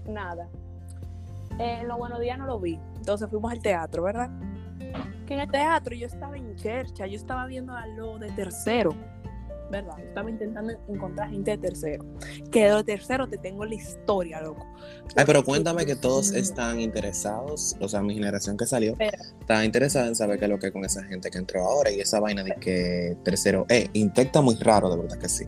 Nada. 0.07 0.47
Eh, 1.59 1.77
en 1.81 1.87
los 1.87 1.97
buenos 1.99 2.19
días 2.19 2.39
no 2.39 2.47
lo 2.47 2.59
vi. 2.59 2.79
Entonces 2.97 3.29
fuimos 3.29 3.51
al 3.51 3.59
teatro, 3.61 4.01
¿verdad? 4.01 4.31
Que 5.27 5.35
en 5.35 5.41
el 5.41 5.51
teatro 5.51 5.95
yo 5.95 6.07
estaba 6.07 6.35
en 6.35 6.55
chercha, 6.55 7.05
yo 7.05 7.15
estaba 7.15 7.45
viendo 7.45 7.73
a 7.73 7.85
lo 7.85 8.17
de 8.17 8.31
tercero, 8.31 8.95
¿verdad? 9.69 9.95
Yo 9.99 10.05
estaba 10.05 10.29
intentando 10.29 10.73
encontrar 10.87 11.29
gente 11.29 11.51
de 11.51 11.57
tercero. 11.59 12.03
Que 12.51 12.69
de 12.71 12.83
tercero 12.83 13.27
te 13.27 13.37
tengo 13.37 13.63
la 13.63 13.75
historia, 13.75 14.41
loco. 14.41 14.65
Ay, 15.15 15.23
pero 15.25 15.43
cuéntame 15.43 15.85
que 15.85 15.95
todos 15.95 16.31
mío. 16.31 16.41
están 16.41 16.79
interesados, 16.79 17.75
o 17.79 17.87
sea, 17.87 18.01
mi 18.01 18.15
generación 18.15 18.57
que 18.57 18.65
salió, 18.65 18.93
Espera. 18.93 19.19
está 19.39 19.65
interesada 19.65 20.07
en 20.07 20.15
saber 20.15 20.39
qué 20.39 20.45
es 20.45 20.51
lo 20.51 20.57
que 20.57 20.67
es 20.67 20.73
con 20.73 20.83
esa 20.83 21.03
gente 21.03 21.29
que 21.29 21.37
entró 21.37 21.63
ahora 21.63 21.91
y 21.91 21.99
esa 21.99 22.19
vaina 22.19 22.43
de 22.43 22.55
que 22.55 23.17
tercero, 23.23 23.67
eh, 23.69 23.87
intenta 23.93 24.41
muy 24.41 24.55
raro, 24.55 24.89
de 24.89 24.97
verdad 24.97 25.17
que 25.19 25.29
sí. 25.29 25.45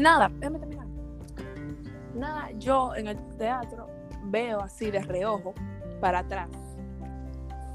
Nada, 0.00 0.30
déjame 0.38 0.60
terminar. 0.60 0.81
Nada, 2.14 2.50
yo 2.58 2.94
en 2.94 3.08
el 3.08 3.18
teatro 3.36 3.88
veo 4.24 4.60
así 4.60 4.90
de 4.90 5.00
reojo 5.00 5.54
para 6.00 6.20
atrás. 6.20 6.48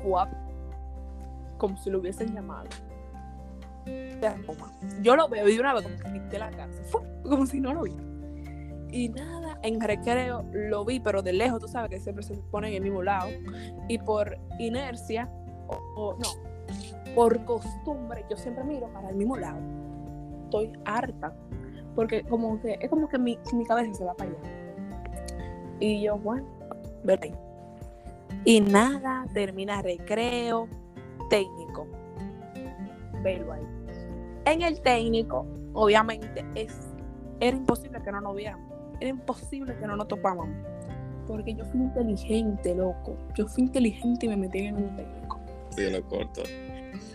Fuap, 0.03 0.29
como 1.57 1.77
si 1.77 1.89
lo 1.89 1.99
hubiesen 1.99 2.33
llamado. 2.33 2.67
Yo 5.01 5.15
lo 5.15 5.27
veo 5.29 5.47
y 5.47 5.53
de 5.53 5.59
una 5.59 5.73
vez 5.73 5.83
como 5.83 5.97
que 5.97 6.13
quité 6.13 6.39
la. 6.39 6.51
¡fuap! 6.89 7.03
Como 7.23 7.45
si 7.45 7.59
no 7.59 7.73
lo 7.73 7.83
vi. 7.83 7.95
Y 8.91 9.09
nada, 9.09 9.59
en 9.63 9.81
recreo 9.81 10.45
lo 10.53 10.85
vi, 10.85 10.99
pero 10.99 11.21
de 11.21 11.33
lejos, 11.33 11.59
tú 11.59 11.67
sabes 11.67 11.89
que 11.89 11.99
siempre 11.99 12.23
se 12.23 12.35
ponen 12.51 12.71
en 12.71 12.77
el 12.77 12.83
mismo 12.83 13.03
lado. 13.03 13.29
Y 13.89 13.97
por 13.97 14.37
inercia, 14.59 15.29
o, 15.67 15.75
o 15.95 16.17
no, 16.17 17.13
por 17.15 17.43
costumbre, 17.45 18.25
yo 18.29 18.37
siempre 18.37 18.63
miro 18.63 18.87
para 18.93 19.09
el 19.09 19.15
mismo 19.15 19.35
lado. 19.35 19.59
Estoy 20.45 20.71
harta 20.85 21.33
porque 21.97 22.21
como 22.21 22.61
que 22.61 22.77
es 22.79 22.91
como 22.91 23.09
que 23.09 23.17
mi, 23.17 23.39
mi 23.53 23.65
cabeza 23.65 23.91
se 23.91 24.05
va 24.05 24.13
para 24.13 24.29
allá. 24.29 24.39
Y 25.79 26.03
yo, 26.03 26.15
bueno, 26.19 26.45
ver 27.03 27.19
ahí. 27.23 27.33
Y 28.45 28.61
nada, 28.61 29.25
termina 29.33 29.81
recreo 29.81 30.67
técnico. 31.31 31.87
Velo 33.23 33.51
ahí. 33.51 33.63
En 34.45 34.61
el 34.61 34.79
técnico, 34.81 35.47
obviamente, 35.73 36.45
es, 36.53 36.71
era 37.39 37.57
imposible 37.57 37.99
que 38.03 38.11
no 38.11 38.21
nos 38.21 38.35
viéramos. 38.35 38.71
Era 38.99 39.09
imposible 39.09 39.75
que 39.75 39.87
no 39.87 39.95
nos 39.95 40.07
topáramos. 40.07 40.49
Porque 41.25 41.55
yo 41.55 41.65
fui 41.65 41.81
inteligente, 41.81 42.75
loco. 42.75 43.17
Yo 43.33 43.47
fui 43.47 43.63
inteligente 43.63 44.27
y 44.27 44.29
me 44.29 44.37
metí 44.37 44.59
en 44.59 44.75
un 44.75 44.95
técnico. 44.95 45.39
Sí, 45.71 45.89
lo 45.89 46.03
corto. 46.03 46.43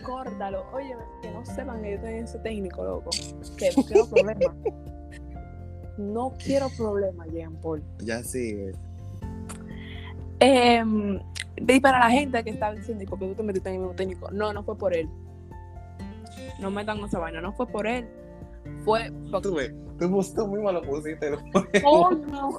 Córtalo. 0.03 0.65
Oye, 0.73 0.95
que 1.21 1.31
no 1.31 1.45
sepan 1.45 1.81
que 1.81 1.91
yo 1.91 1.95
estoy 1.95 2.13
en 2.13 2.23
ese 2.25 2.39
técnico, 2.39 2.83
loco. 2.83 3.09
Que 3.57 3.71
no 3.77 3.83
quiero 3.83 4.07
problemas. 4.07 4.55
No 5.97 6.33
quiero 6.43 6.69
problemas, 6.75 7.27
Jean 7.31 7.55
Paul. 7.57 7.83
Ya 7.99 8.23
sigue. 8.23 8.73
Em, 10.39 11.19
y 11.55 11.79
para 11.79 11.99
la 11.99 12.09
gente 12.09 12.43
que 12.43 12.49
está 12.49 12.73
diciendo, 12.73 13.03
¿y 13.03 13.07
por 13.07 13.19
qué 13.19 13.27
tú 13.27 13.35
te 13.35 13.43
metiste 13.43 13.69
en 13.69 13.75
el 13.75 13.81
mismo 13.81 13.95
técnico? 13.95 14.31
No, 14.31 14.51
no 14.51 14.63
fue 14.63 14.77
por 14.77 14.95
él. 14.95 15.07
No 16.59 16.71
metan 16.71 16.99
esa 16.99 17.19
vaina, 17.19 17.41
no 17.41 17.53
fue 17.53 17.67
por 17.67 17.87
él. 17.87 18.07
Fue 18.83 19.11
porque. 19.31 19.49
Tú, 19.49 19.55
ves, 19.55 19.73
tú, 19.99 20.23
tú 20.35 20.47
mismo 20.47 20.71
lo 20.71 20.81
pusiste. 20.81 21.29
lo- 21.29 21.39
¡Oh, 21.85 22.11
no! 22.11 22.57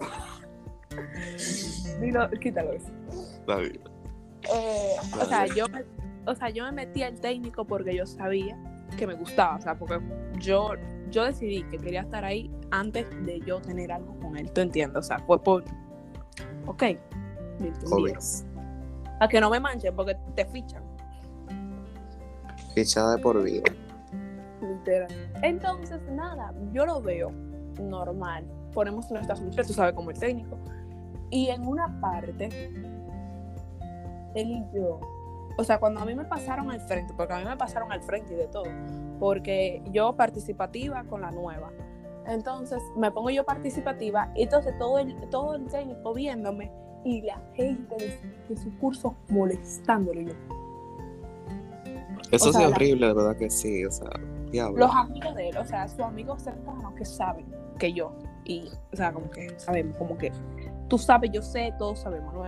Dilo, 2.01 2.31
quítalo 2.41 2.73
eso. 2.73 2.89
Está 3.41 3.57
bien. 3.57 3.81
Eh, 4.53 4.97
o, 5.21 5.25
sea, 5.25 5.47
yo 5.47 5.67
o 6.27 6.35
sea, 6.35 6.51
yo 6.51 6.65
me 6.65 6.73
metí 6.73 7.03
al 7.03 7.21
técnico 7.21 7.65
porque 7.65 7.95
yo 7.95 8.07
sabía 8.07 8.59
que 8.97 9.07
me 9.07 9.15
gustaba. 9.15 9.57
O 9.57 9.61
sea, 9.61 9.75
porque 9.75 10.01
yo, 10.39 10.73
yo 11.11 11.25
decidí 11.25 11.63
que 11.65 11.79
quería 11.79 12.03
estar 12.03 12.25
ahí 12.25 12.51
antes 12.71 13.07
de 13.25 13.41
yo 13.41 13.61
tener 13.61 13.93
algo 13.93 14.19
con 14.21 14.37
él. 14.37 14.51
¿Tú 14.51 14.61
entiendes? 14.61 14.99
O 14.99 15.03
sea, 15.03 15.19
fue 15.21 15.43
por. 15.43 15.65
Ok. 16.67 16.85
Obvious. 17.91 18.45
A 19.21 19.29
que 19.29 19.41
no 19.41 19.51
me 19.51 19.61
manchen 19.61 19.95
porque 19.95 20.17
te 20.35 20.45
fichan. 20.47 20.83
Fichada 22.75 23.17
de 23.17 23.23
por 23.23 23.43
vida. 23.43 23.65
Literal. 24.61 25.09
Entonces, 25.43 26.01
nada, 26.11 26.53
yo 26.73 26.85
lo 26.85 27.01
veo 27.01 27.31
normal. 27.81 28.45
Ponemos 28.73 29.11
nuestras 29.11 29.41
luchas, 29.41 29.69
tú 29.69 29.73
sabes, 29.73 29.95
como 29.95 30.11
el 30.11 30.19
técnico. 30.19 30.59
Y 31.31 31.49
en 31.49 31.67
una 31.67 32.01
parte, 32.01 32.49
él 34.35 34.51
y 34.51 34.65
yo, 34.75 35.01
o 35.57 35.65
sea, 35.65 35.79
cuando 35.79 36.01
a 36.01 36.05
mí 36.05 36.15
me 36.15 36.25
pasaron 36.25 36.71
al 36.71 36.81
frente, 36.81 37.13
porque 37.17 37.33
a 37.35 37.39
mí 37.39 37.45
me 37.45 37.57
pasaron 37.57 37.91
al 37.93 38.03
frente 38.03 38.35
y 38.35 38.37
de 38.37 38.47
todo, 38.49 38.65
porque 39.19 39.83
yo 39.93 40.15
participativa 40.17 41.05
con 41.05 41.21
la 41.21 41.31
nueva. 41.31 41.71
Entonces, 42.27 42.83
me 42.97 43.11
pongo 43.11 43.31
yo 43.31 43.45
participativa, 43.45 44.31
y 44.35 44.45
entonces 44.45 44.77
todo 44.79 44.99
el, 44.99 45.15
todo 45.31 45.55
el 45.57 45.67
técnico 45.67 46.15
viéndome 46.15 46.73
y 47.05 47.21
la 47.23 47.39
gente 47.55 47.95
de, 47.97 48.19
de 48.49 48.57
su 48.57 48.77
curso 48.79 49.15
molestándolo. 49.29 50.21
Y 50.23 50.27
yo, 50.27 50.33
Eso 52.31 52.49
O 52.49 52.53
sea, 52.53 52.63
es 52.65 52.71
la- 52.71 52.77
horrible, 52.77 53.07
de 53.09 53.13
verdad 53.15 53.37
que 53.37 53.51
sí. 53.51 53.85
O 53.85 53.91
sea, 53.93 54.09
diablo. 54.51 54.79
los 54.87 54.95
amigos 54.95 55.35
de 55.35 55.51
él, 55.51 55.57
o 55.59 55.65
sea, 55.65 55.87
sus 55.87 56.01
amigos 56.01 56.43
cercanos 56.43 56.95
que 56.95 57.05
saben 57.05 57.47
que 57.79 57.93
yo. 57.93 58.13
Y, 58.47 58.71
o 58.93 58.97
sea, 58.97 59.13
como 59.13 59.31
que 59.31 59.59
sabemos, 59.59 59.97
como 59.99 60.17
que 60.19 60.31
tú 60.89 60.99
sabes, 60.99 61.31
yo 61.33 61.43
sé, 61.43 61.73
todos 61.79 61.99
sabemos, 62.01 62.33
¿no? 62.35 62.43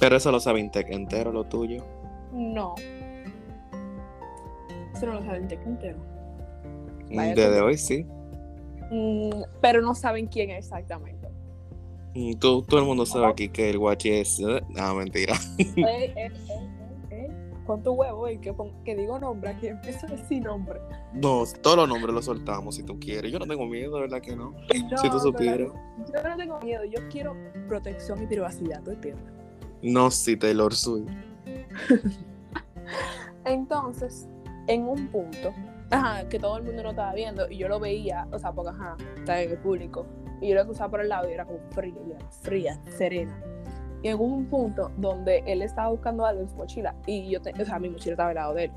Pero 0.00 0.16
eso 0.16 0.30
lo 0.32 0.40
sabe 0.40 0.60
entero, 0.60 1.32
lo 1.32 1.44
tuyo. 1.44 1.84
No. 2.36 2.74
Eso 4.94 5.06
no 5.06 5.14
lo 5.14 5.22
saben 5.24 5.48
de 5.48 5.54
entero. 5.56 5.98
Vaya 7.14 7.34
Desde 7.34 7.60
hoy 7.60 7.76
sí. 7.78 8.04
Mm, 8.90 9.42
pero 9.60 9.80
no 9.82 9.94
saben 9.94 10.26
quién 10.26 10.50
es 10.50 10.66
exactamente. 10.66 11.28
Y 12.14 12.34
tú- 12.36 12.62
todo 12.62 12.80
el 12.80 12.86
mundo 12.86 13.04
sabe 13.04 13.26
aquí 13.26 13.48
que 13.48 13.70
el 13.70 13.78
guachi 13.78 14.10
es. 14.10 14.40
Ah, 14.76 14.94
mentira. 14.94 15.34
Eh, 15.58 15.74
eh, 15.76 16.14
eh, 16.16 16.30
eh. 17.10 17.30
¿cuánto 17.66 17.92
huevo? 17.92 18.28
Y 18.30 18.38
que, 18.38 18.54
que 18.84 18.96
digo 18.96 19.18
nombre, 19.18 19.50
aquí 19.50 19.66
empiezo 19.68 20.06
a 20.06 20.10
decir 20.10 20.42
nombre. 20.42 20.80
No, 21.12 21.44
todos 21.62 21.76
los 21.76 21.88
nombres 21.88 22.14
los 22.14 22.24
soltamos 22.24 22.76
si 22.76 22.82
tú 22.84 22.98
quieres. 22.98 23.30
Yo 23.32 23.38
no 23.38 23.46
tengo 23.46 23.66
miedo, 23.66 23.96
de 23.96 24.00
verdad 24.02 24.20
que 24.22 24.34
no. 24.34 24.54
si 24.70 25.10
tú 25.10 25.18
supieras. 25.18 25.68
Yo 26.14 26.22
no 26.28 26.36
tengo 26.36 26.60
miedo, 26.60 26.84
yo 26.84 27.00
quiero 27.10 27.34
protección 27.68 28.22
y 28.22 28.26
privacidad, 28.26 28.82
¿tú 28.82 28.92
entiendes? 28.92 29.24
No, 29.82 30.10
sí, 30.10 30.36
Taylor 30.36 30.74
Swift. 30.74 31.10
Entonces, 33.44 34.28
en 34.66 34.88
un 34.88 35.08
punto, 35.08 35.52
que 36.30 36.38
todo 36.38 36.58
el 36.58 36.64
mundo 36.64 36.82
no 36.82 36.90
estaba 36.90 37.14
viendo 37.14 37.48
y 37.50 37.58
yo 37.58 37.68
lo 37.68 37.78
veía, 37.78 38.26
o 38.32 38.38
sea, 38.38 38.52
porque 38.52 38.70
ajá, 38.70 38.96
está 39.16 39.40
en 39.40 39.50
el 39.50 39.58
público. 39.58 40.06
Y 40.40 40.48
yo 40.48 40.54
lo 40.56 40.64
cruzaba 40.64 40.90
por 40.90 41.00
el 41.00 41.08
lado 41.08 41.28
y 41.30 41.32
era 41.32 41.44
como 41.44 41.58
fría, 41.70 41.94
fría, 42.42 42.80
serena. 42.96 43.40
Y 44.02 44.08
en 44.08 44.20
un 44.20 44.46
punto 44.46 44.92
donde 44.96 45.42
él 45.46 45.62
estaba 45.62 45.88
buscando 45.88 46.26
algo 46.26 46.42
en 46.42 46.48
su 46.48 46.56
mochila 46.56 46.94
y 47.06 47.30
yo, 47.30 47.40
o 47.40 47.64
sea, 47.64 47.78
mi 47.78 47.88
mochila 47.88 48.12
estaba 48.12 48.28
al 48.30 48.34
lado 48.34 48.54
de 48.54 48.64
él 48.64 48.72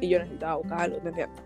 y 0.00 0.08
yo 0.08 0.18
necesitaba 0.18 0.56
buscarlo, 0.56 0.98
¿me 1.02 1.10
entiendes? 1.10 1.40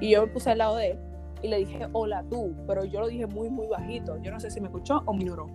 Y 0.00 0.10
yo 0.10 0.22
me 0.22 0.28
puse 0.28 0.50
al 0.50 0.58
lado 0.58 0.76
de 0.76 0.92
él 0.92 0.98
y 1.42 1.48
le 1.48 1.58
dije, 1.58 1.86
hola 1.92 2.24
tú, 2.28 2.54
pero 2.66 2.84
yo 2.84 3.00
lo 3.00 3.08
dije 3.08 3.26
muy, 3.26 3.50
muy 3.50 3.66
bajito. 3.66 4.20
Yo 4.22 4.32
no 4.32 4.40
sé 4.40 4.50
si 4.50 4.60
me 4.60 4.66
escuchó 4.68 5.02
o 5.04 5.12
me 5.12 5.22
ignoró. 5.22 5.46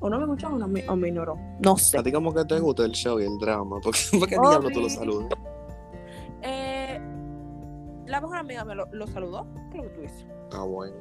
O 0.00 0.10
no 0.10 0.18
me 0.18 0.24
escuchó 0.24 0.48
o, 0.48 0.58
no 0.58 0.68
me, 0.68 0.88
o 0.88 0.96
me 0.96 1.08
ignoró. 1.08 1.38
No 1.60 1.76
sé. 1.76 1.98
A 1.98 2.02
ti 2.02 2.12
como 2.12 2.32
que 2.34 2.44
te 2.44 2.60
gusta 2.60 2.84
el 2.84 2.92
show 2.92 3.18
y 3.20 3.24
el 3.24 3.38
drama. 3.38 3.80
¿Por 3.82 3.94
qué, 3.94 4.18
¿por 4.18 4.28
qué 4.28 4.36
diablo 4.38 4.70
tú 4.70 4.80
lo 4.80 4.88
saludas? 4.90 5.28
Eh, 6.42 7.00
la 8.06 8.20
mejor 8.20 8.38
amiga 8.38 8.64
me 8.64 8.74
lo, 8.74 8.86
lo 8.92 9.06
saludó. 9.06 9.46
¿Qué 9.72 9.78
es 9.78 9.84
lo 9.84 9.90
que 9.90 9.96
tú 9.96 10.00
dices? 10.02 10.26
Ah, 10.52 10.64
bueno. 10.64 10.96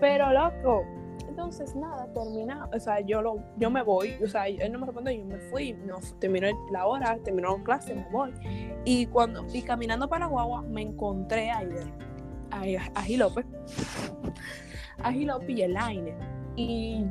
Pero 0.00 0.32
loco, 0.32 0.84
entonces, 1.32 1.74
nada, 1.74 2.06
termina, 2.12 2.68
o 2.74 2.78
sea, 2.78 3.00
yo, 3.00 3.22
lo, 3.22 3.42
yo 3.56 3.70
me 3.70 3.82
voy, 3.82 4.16
o 4.22 4.28
sea, 4.28 4.48
él 4.48 4.70
no 4.70 4.78
me 4.78 4.86
respondió, 4.86 5.14
yo 5.14 5.24
me 5.24 5.38
fui, 5.38 5.72
no, 5.72 5.98
terminó 6.18 6.46
la 6.70 6.86
hora, 6.86 7.18
terminó 7.24 7.56
la 7.56 7.64
clase, 7.64 7.94
me 7.94 8.06
voy. 8.10 8.32
Y 8.84 9.06
cuando, 9.06 9.46
y 9.50 9.62
caminando 9.62 10.08
para 10.10 10.26
la 10.26 10.30
guagua, 10.30 10.60
me 10.62 10.82
encontré 10.82 11.50
a 11.50 11.58
Aider, 11.58 11.86
a, 12.50 12.60
a 12.98 13.02
Gilope, 13.02 13.46
a 15.02 15.10
Gilope 15.10 15.52
y 15.52 15.62
el 15.62 15.76
Aine. 15.76 16.14
Y 16.54 17.06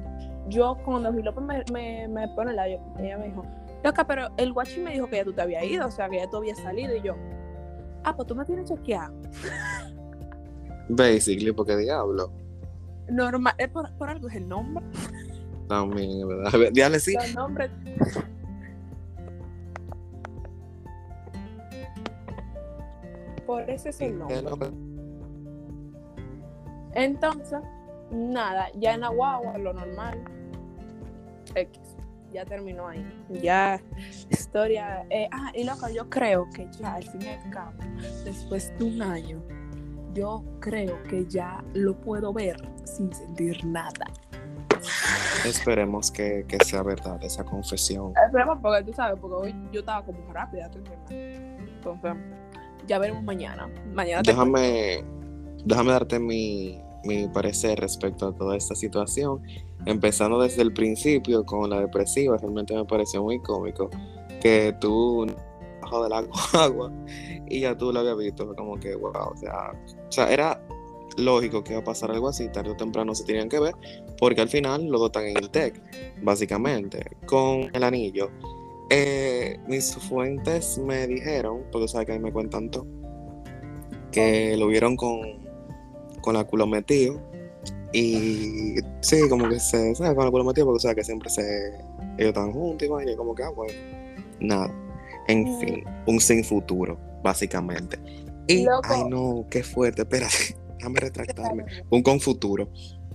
yo, 0.48 0.78
cuando 0.84 1.14
Gilope 1.14 1.42
me, 1.42 1.64
me, 1.72 2.08
me 2.08 2.28
pone 2.30 2.54
la, 2.54 2.68
ella 2.68 3.18
me 3.18 3.28
dijo, 3.28 3.46
loca, 3.84 4.06
pero 4.06 4.30
el 4.38 4.54
guachi 4.54 4.80
me 4.80 4.94
dijo 4.94 5.08
que 5.08 5.18
ya 5.18 5.24
tú 5.24 5.34
te 5.34 5.42
habías 5.42 5.64
ido, 5.64 5.88
o 5.88 5.92
sea, 5.92 6.10
que 6.10 6.18
ya 6.18 6.30
tú 6.30 6.38
habías 6.38 6.58
salido, 6.60 6.96
y 6.96 7.02
yo, 7.02 7.16
ah, 8.04 8.16
pues 8.16 8.28
tú 8.28 8.36
me 8.36 8.46
tienes 8.46 8.70
chequeado. 8.70 9.14
Basically, 10.90 11.52
porque 11.52 11.78
diablo 11.78 12.32
normal, 13.12 13.54
es 13.58 13.70
por, 13.70 13.92
por, 13.94 14.10
algo 14.10 14.28
es 14.28 14.36
el 14.36 14.48
nombre. 14.48 14.84
También, 15.68 16.28
¿verdad? 16.28 16.52
Dígale 16.72 17.00
sí. 17.00 17.16
El 17.22 17.36
nombre. 17.36 17.70
Por 23.46 23.70
ese 23.70 23.90
es 23.90 24.02
el 24.02 24.18
nombre. 24.18 24.72
Entonces, 26.94 27.60
nada, 28.12 28.68
ya 28.76 28.94
en 28.94 29.02
la 29.02 29.10
guagua, 29.10 29.58
lo 29.58 29.74
normal. 29.74 30.24
X. 31.56 31.80
Ya 32.32 32.46
terminó 32.46 32.88
ahí. 32.88 33.06
Ya, 33.42 33.82
historia. 34.30 35.06
Eh, 35.10 35.28
ah, 35.32 35.52
y 35.54 35.66
loco, 35.66 35.90
yo 35.90 36.10
creo 36.10 36.50
que 36.56 36.68
ya 36.80 36.94
al 36.96 37.04
fin 37.04 37.24
y 37.24 37.28
al 37.28 37.50
cabo, 37.50 37.74
después 38.24 38.74
de 38.78 38.86
un 38.86 39.02
año, 39.02 39.42
yo 40.14 40.44
creo 40.60 41.02
que 41.04 41.26
ya 41.26 41.62
lo 41.74 42.00
puedo 42.00 42.32
ver 42.32 42.56
sin 42.86 43.14
sentir 43.14 43.66
nada. 43.66 44.06
Esperemos 45.46 46.10
que, 46.10 46.46
que 46.48 46.58
sea 46.64 46.84
verdad 46.84 47.22
esa 47.24 47.44
confesión. 47.44 48.14
Esperemos 48.26 48.60
porque 48.62 48.84
tú 48.84 48.94
sabes, 48.94 49.20
porque 49.20 49.36
hoy 49.36 49.56
yo 49.72 49.82
estaba 49.82 50.04
como 50.06 50.20
rápida, 50.32 50.72
¿tú 50.72 50.80
Entonces, 51.10 52.14
ya 52.88 52.98
veremos 52.98 53.24
mañana. 53.24 53.70
Mañana 53.94 54.22
déjame, 54.24 55.04
déjame 55.66 55.92
darte 55.92 56.20
mi, 56.20 56.82
mi 57.04 57.28
parecer 57.28 57.80
respecto 57.80 58.28
a 58.28 58.36
toda 58.36 58.56
esta 58.56 58.76
situación. 58.76 59.42
Empezando 59.86 60.42
desde 60.42 60.62
el 60.62 60.74
principio 60.74 61.46
con 61.46 61.70
la 61.70 61.80
depresiva, 61.80 62.38
realmente 62.38 62.76
me 62.76 62.86
pareció 62.86 63.24
muy 63.24 63.40
cómico 63.40 63.90
que 64.42 64.76
tú 64.80 65.28
bajo 65.82 66.04
del 66.04 66.14
agua 66.54 66.92
y 67.48 67.62
ya 67.62 67.78
tú 67.78 67.92
lo 67.92 68.00
habías 68.00 68.18
visto, 68.18 68.56
como 68.56 68.80
que 68.80 68.96
wow, 68.96 69.32
o 69.34 69.38
sea, 69.38 69.72
o 70.08 70.12
sea, 70.12 70.32
era 70.32 70.62
lógico 71.18 71.64
que 71.64 71.74
iba 71.74 71.82
a 71.82 71.84
pasar 71.84 72.12
algo 72.12 72.30
así, 72.30 72.48
tarde 72.50 72.72
o 72.72 72.76
temprano 72.76 73.14
se 73.14 73.24
tenían 73.26 73.50
que 73.50 73.60
ver, 73.60 73.76
porque 74.18 74.42
al 74.42 74.50
final 74.50 74.88
los 74.88 75.00
dos 75.00 75.10
están 75.10 75.26
en 75.26 75.38
el 75.38 75.50
TEC, 75.50 75.82
básicamente, 76.22 77.18
con 77.26 77.70
el 77.74 77.84
anillo. 77.84 78.30
Eh, 78.90 79.58
mis 79.68 79.96
fuentes 79.96 80.78
me 80.78 81.08
dijeron, 81.08 81.64
porque 81.72 81.88
sabes 81.88 82.08
que 82.08 82.14
a 82.14 82.16
mí 82.16 82.22
me 82.22 82.32
cuentan 82.32 82.70
todo, 82.70 82.88
que 84.12 84.56
lo 84.58 84.68
vieron 84.68 84.96
con, 84.96 85.41
con 86.22 86.36
la 86.36 86.44
culo 86.44 86.68
metido. 86.68 87.20
Y 87.94 88.76
sí, 89.02 89.28
como 89.30 89.50
que 89.50 89.60
se, 89.60 89.94
¿sabes? 89.96 90.16
Con 90.16 90.26
el 90.26 90.32
culo 90.32 90.46
metido, 90.46 90.68
porque 90.68 90.82
sabes 90.82 90.96
que 90.96 91.04
siempre 91.04 91.30
se, 91.30 91.42
ellos 92.18 92.30
están 92.30 92.52
juntos 92.54 92.88
y 93.06 93.16
como 93.16 93.36
que, 93.36 93.44
ah, 93.44 93.50
bueno, 93.50 93.74
nada. 94.40 94.74
En 95.28 95.60
fin, 95.60 95.84
un 96.08 96.20
sin 96.20 96.44
futuro, 96.44 96.98
básicamente. 97.24 98.00
Y, 98.48 98.66
ay 98.84 99.04
no, 99.10 99.46
qué 99.50 99.64
fuerte, 99.64 100.02
espérate 100.02 100.56
déjame 100.82 101.00
retractarme, 101.00 101.66
un 101.92 102.02
con 102.02 102.20
futuro, 102.20 102.70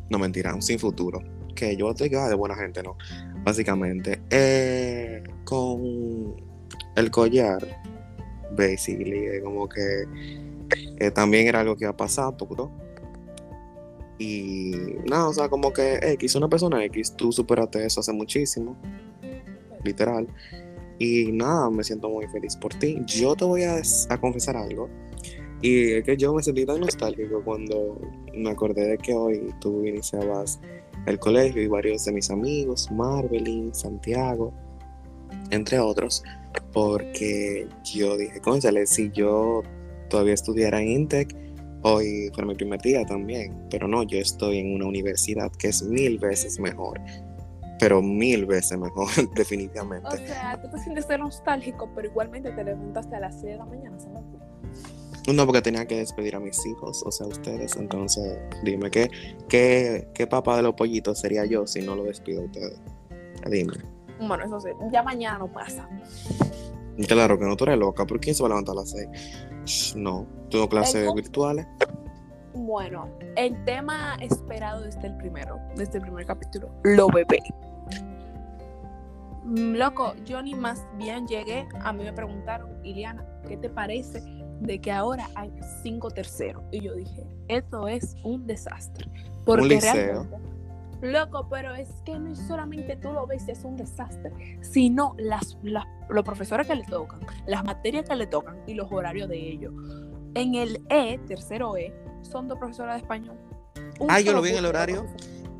no 0.08 0.18
mentira, 0.18 0.54
un 0.54 0.62
sin 0.62 0.78
futuro, 0.78 1.20
que 1.54 1.76
yo 1.76 1.92
te 1.94 2.08
de 2.08 2.34
buena 2.34 2.54
gente, 2.54 2.82
¿no? 2.82 2.96
Básicamente, 3.42 4.20
eh, 4.30 5.22
con 5.44 6.36
el 6.94 7.10
collar, 7.10 7.58
basically, 8.56 9.40
como 9.42 9.68
que 9.68 10.04
eh, 11.00 11.10
también 11.10 11.48
era 11.48 11.60
algo 11.60 11.76
que 11.76 11.84
iba 11.84 11.90
a 11.90 11.96
pasar, 11.96 12.36
poco, 12.36 12.70
y 14.18 14.72
nada, 15.08 15.28
o 15.28 15.34
sea, 15.34 15.48
como 15.48 15.72
que 15.72 15.98
X, 16.02 16.34
una 16.36 16.48
persona 16.48 16.84
X, 16.84 17.14
tú 17.16 17.32
superaste 17.32 17.84
eso 17.84 18.00
hace 18.00 18.12
muchísimo, 18.12 18.76
literal. 19.84 20.26
Y 20.98 21.30
nada, 21.32 21.70
me 21.70 21.84
siento 21.84 22.08
muy 22.08 22.26
feliz 22.28 22.56
por 22.56 22.72
ti. 22.74 22.98
Yo 23.06 23.36
te 23.36 23.44
voy 23.44 23.64
a, 23.64 23.82
a 24.08 24.20
confesar 24.20 24.56
algo. 24.56 24.88
Y 25.60 25.92
es 25.92 26.04
que 26.04 26.16
yo 26.16 26.32
me 26.34 26.42
sentí 26.42 26.64
tan 26.64 26.80
nostálgico 26.80 27.42
cuando 27.44 28.00
me 28.34 28.50
acordé 28.50 28.88
de 28.88 28.98
que 28.98 29.14
hoy 29.14 29.54
tú 29.60 29.84
iniciabas 29.84 30.60
el 31.06 31.18
colegio 31.18 31.62
y 31.62 31.66
varios 31.66 32.04
de 32.04 32.12
mis 32.12 32.30
amigos, 32.30 32.90
Marvelin, 32.90 33.74
Santiago, 33.74 34.52
entre 35.50 35.78
otros, 35.78 36.22
porque 36.72 37.68
yo 37.84 38.16
dije, 38.16 38.40
cónchale, 38.40 38.86
si 38.86 39.10
yo 39.10 39.62
todavía 40.08 40.34
estudiara 40.34 40.80
en 40.80 40.88
Intec, 40.88 41.45
hoy 41.86 42.30
fue 42.34 42.44
mi 42.44 42.54
primer 42.54 42.80
día 42.80 43.04
también, 43.04 43.56
pero 43.70 43.86
no, 43.86 44.02
yo 44.02 44.18
estoy 44.18 44.58
en 44.58 44.74
una 44.74 44.86
universidad 44.86 45.52
que 45.52 45.68
es 45.68 45.82
mil 45.82 46.18
veces 46.18 46.58
mejor, 46.58 47.00
pero 47.78 48.02
mil 48.02 48.44
veces 48.44 48.76
mejor, 48.76 49.08
definitivamente. 49.36 50.08
O 50.08 50.16
sea, 50.16 50.60
tú 50.60 50.68
te 50.68 50.78
sientes 50.78 51.06
nostálgico, 51.18 51.88
pero 51.94 52.08
igualmente 52.08 52.50
te 52.50 52.64
levantaste 52.64 53.14
a 53.14 53.20
las 53.20 53.34
6 53.40 53.44
de 53.44 53.56
la 53.56 53.64
mañana, 53.66 53.98
¿sabes? 54.00 54.22
No, 55.32 55.44
porque 55.44 55.62
tenía 55.62 55.86
que 55.86 55.96
despedir 55.96 56.36
a 56.36 56.40
mis 56.40 56.64
hijos, 56.66 57.02
o 57.04 57.10
sea, 57.10 57.26
ustedes. 57.26 57.74
Entonces, 57.76 58.38
dime, 58.62 58.90
¿qué, 58.90 59.10
qué, 59.48 60.08
qué 60.14 60.26
papá 60.26 60.56
de 60.56 60.62
los 60.62 60.74
pollitos 60.74 61.18
sería 61.18 61.44
yo 61.46 61.66
si 61.66 61.82
no 61.82 61.96
lo 61.96 62.04
despido 62.04 62.42
a 62.42 62.44
ustedes? 62.44 62.80
Dime. 63.50 63.74
Bueno, 64.20 64.44
eso 64.44 64.60
sí, 64.60 64.68
ya 64.92 65.02
mañana 65.02 65.38
no 65.38 65.52
pasa. 65.52 65.88
Claro 67.08 67.38
que 67.38 67.44
no, 67.44 67.56
tú 67.56 67.64
eres 67.64 67.78
loca. 67.78 68.06
¿Por 68.06 68.20
quién 68.20 68.34
se 68.34 68.42
va 68.42 68.48
a 68.48 68.50
levantar 68.50 68.72
a 68.72 68.80
las 68.80 68.90
seis? 68.90 69.94
No, 69.96 70.26
tengo 70.50 70.68
clases 70.68 71.12
virtuales. 71.14 71.66
Bueno, 72.54 73.08
el 73.36 73.62
tema 73.64 74.16
esperado 74.20 74.82
desde 74.82 75.08
el 75.08 75.16
primero, 75.18 75.58
desde 75.76 75.98
el 75.98 76.02
primer 76.02 76.24
capítulo, 76.24 76.70
lo 76.84 77.08
bebé. 77.08 77.40
Mm, 79.44 79.74
loco, 79.74 80.14
yo 80.24 80.40
ni 80.42 80.54
más 80.54 80.84
bien 80.96 81.26
llegué, 81.28 81.68
a 81.80 81.92
mí 81.92 82.02
me 82.02 82.12
preguntaron, 82.12 82.70
Iliana, 82.82 83.24
¿qué 83.46 83.56
te 83.56 83.68
parece 83.68 84.22
de 84.60 84.80
que 84.80 84.90
ahora 84.92 85.28
hay 85.34 85.52
cinco 85.82 86.10
terceros. 86.10 86.62
Y 86.72 86.80
yo 86.80 86.94
dije, 86.94 87.26
esto 87.48 87.88
es 87.88 88.16
un 88.24 88.46
desastre. 88.46 89.10
Porque 89.44 89.62
un 89.62 89.68
liceo. 89.68 90.26
Loco, 91.00 91.48
pero 91.50 91.74
es 91.74 91.88
que 92.04 92.18
no 92.18 92.34
solamente 92.34 92.96
tú 92.96 93.12
lo 93.12 93.26
ves, 93.26 93.48
es 93.48 93.64
un 93.64 93.76
desastre, 93.76 94.58
sino 94.62 95.14
las, 95.18 95.58
los 95.62 96.24
profesores 96.24 96.66
que 96.66 96.74
le 96.74 96.84
tocan, 96.84 97.20
las 97.46 97.64
materias 97.64 98.08
que 98.08 98.16
le 98.16 98.26
tocan 98.26 98.58
y 98.66 98.74
los 98.74 98.90
horarios 98.90 99.28
de 99.28 99.36
ellos. 99.36 99.72
En 100.34 100.54
el 100.54 100.84
E, 100.90 101.18
tercero 101.26 101.76
E, 101.76 101.94
son 102.22 102.48
dos 102.48 102.58
profesoras 102.58 102.96
de 102.96 103.02
español. 103.02 103.36
ah, 104.08 104.20
yo 104.20 104.32
lo 104.32 104.42
vi 104.42 104.50
en 104.50 104.56
el 104.56 104.66
horario. 104.66 105.06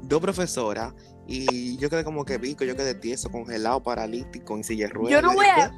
Dos 0.03 0.20
profesoras 0.20 0.94
y 1.27 1.77
yo 1.79 1.90
quedé 1.90 2.05
como 2.05 2.25
que 2.25 2.38
vi 2.38 2.55
yo 2.55 2.77
quedé 2.77 2.94
tieso, 2.94 3.31
congelado, 3.31 3.83
paralítico, 3.83 4.55
en 4.55 4.64
silla 4.64 4.87
de 4.87 4.92
ruedas. 4.92 5.11
Yo 5.11 5.22
no 5.22 5.35
voy 5.35 5.46
a, 5.46 5.72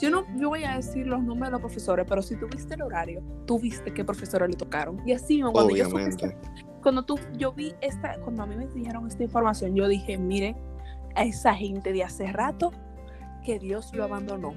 yo 0.00 0.10
no 0.10 0.24
yo 0.38 0.48
voy 0.48 0.64
a 0.64 0.76
decir 0.76 1.06
los 1.06 1.20
nombres 1.22 1.48
de 1.48 1.52
los 1.52 1.60
profesores, 1.60 2.06
pero 2.08 2.22
si 2.22 2.36
tuviste 2.36 2.74
el 2.74 2.82
horario, 2.82 3.22
tú 3.46 3.58
viste 3.58 3.92
qué 3.92 4.04
profesores 4.04 4.48
le 4.48 4.56
tocaron. 4.56 5.00
Y 5.06 5.12
así, 5.12 5.40
cuando 5.40 5.74
yo 5.74 5.88
cuando 6.82 7.04
tú, 7.04 7.18
yo 7.36 7.52
vi 7.52 7.74
esta, 7.80 8.18
cuando 8.20 8.42
a 8.42 8.46
mí 8.46 8.56
me 8.56 8.66
dijeron 8.66 9.06
esta 9.06 9.22
información, 9.22 9.74
yo 9.74 9.88
dije, 9.88 10.18
mire, 10.18 10.56
a 11.14 11.24
esa 11.24 11.54
gente 11.54 11.92
de 11.92 12.04
hace 12.04 12.30
rato 12.32 12.72
que 13.44 13.58
Dios 13.58 13.92
lo 13.94 14.04
abandonó. 14.04 14.54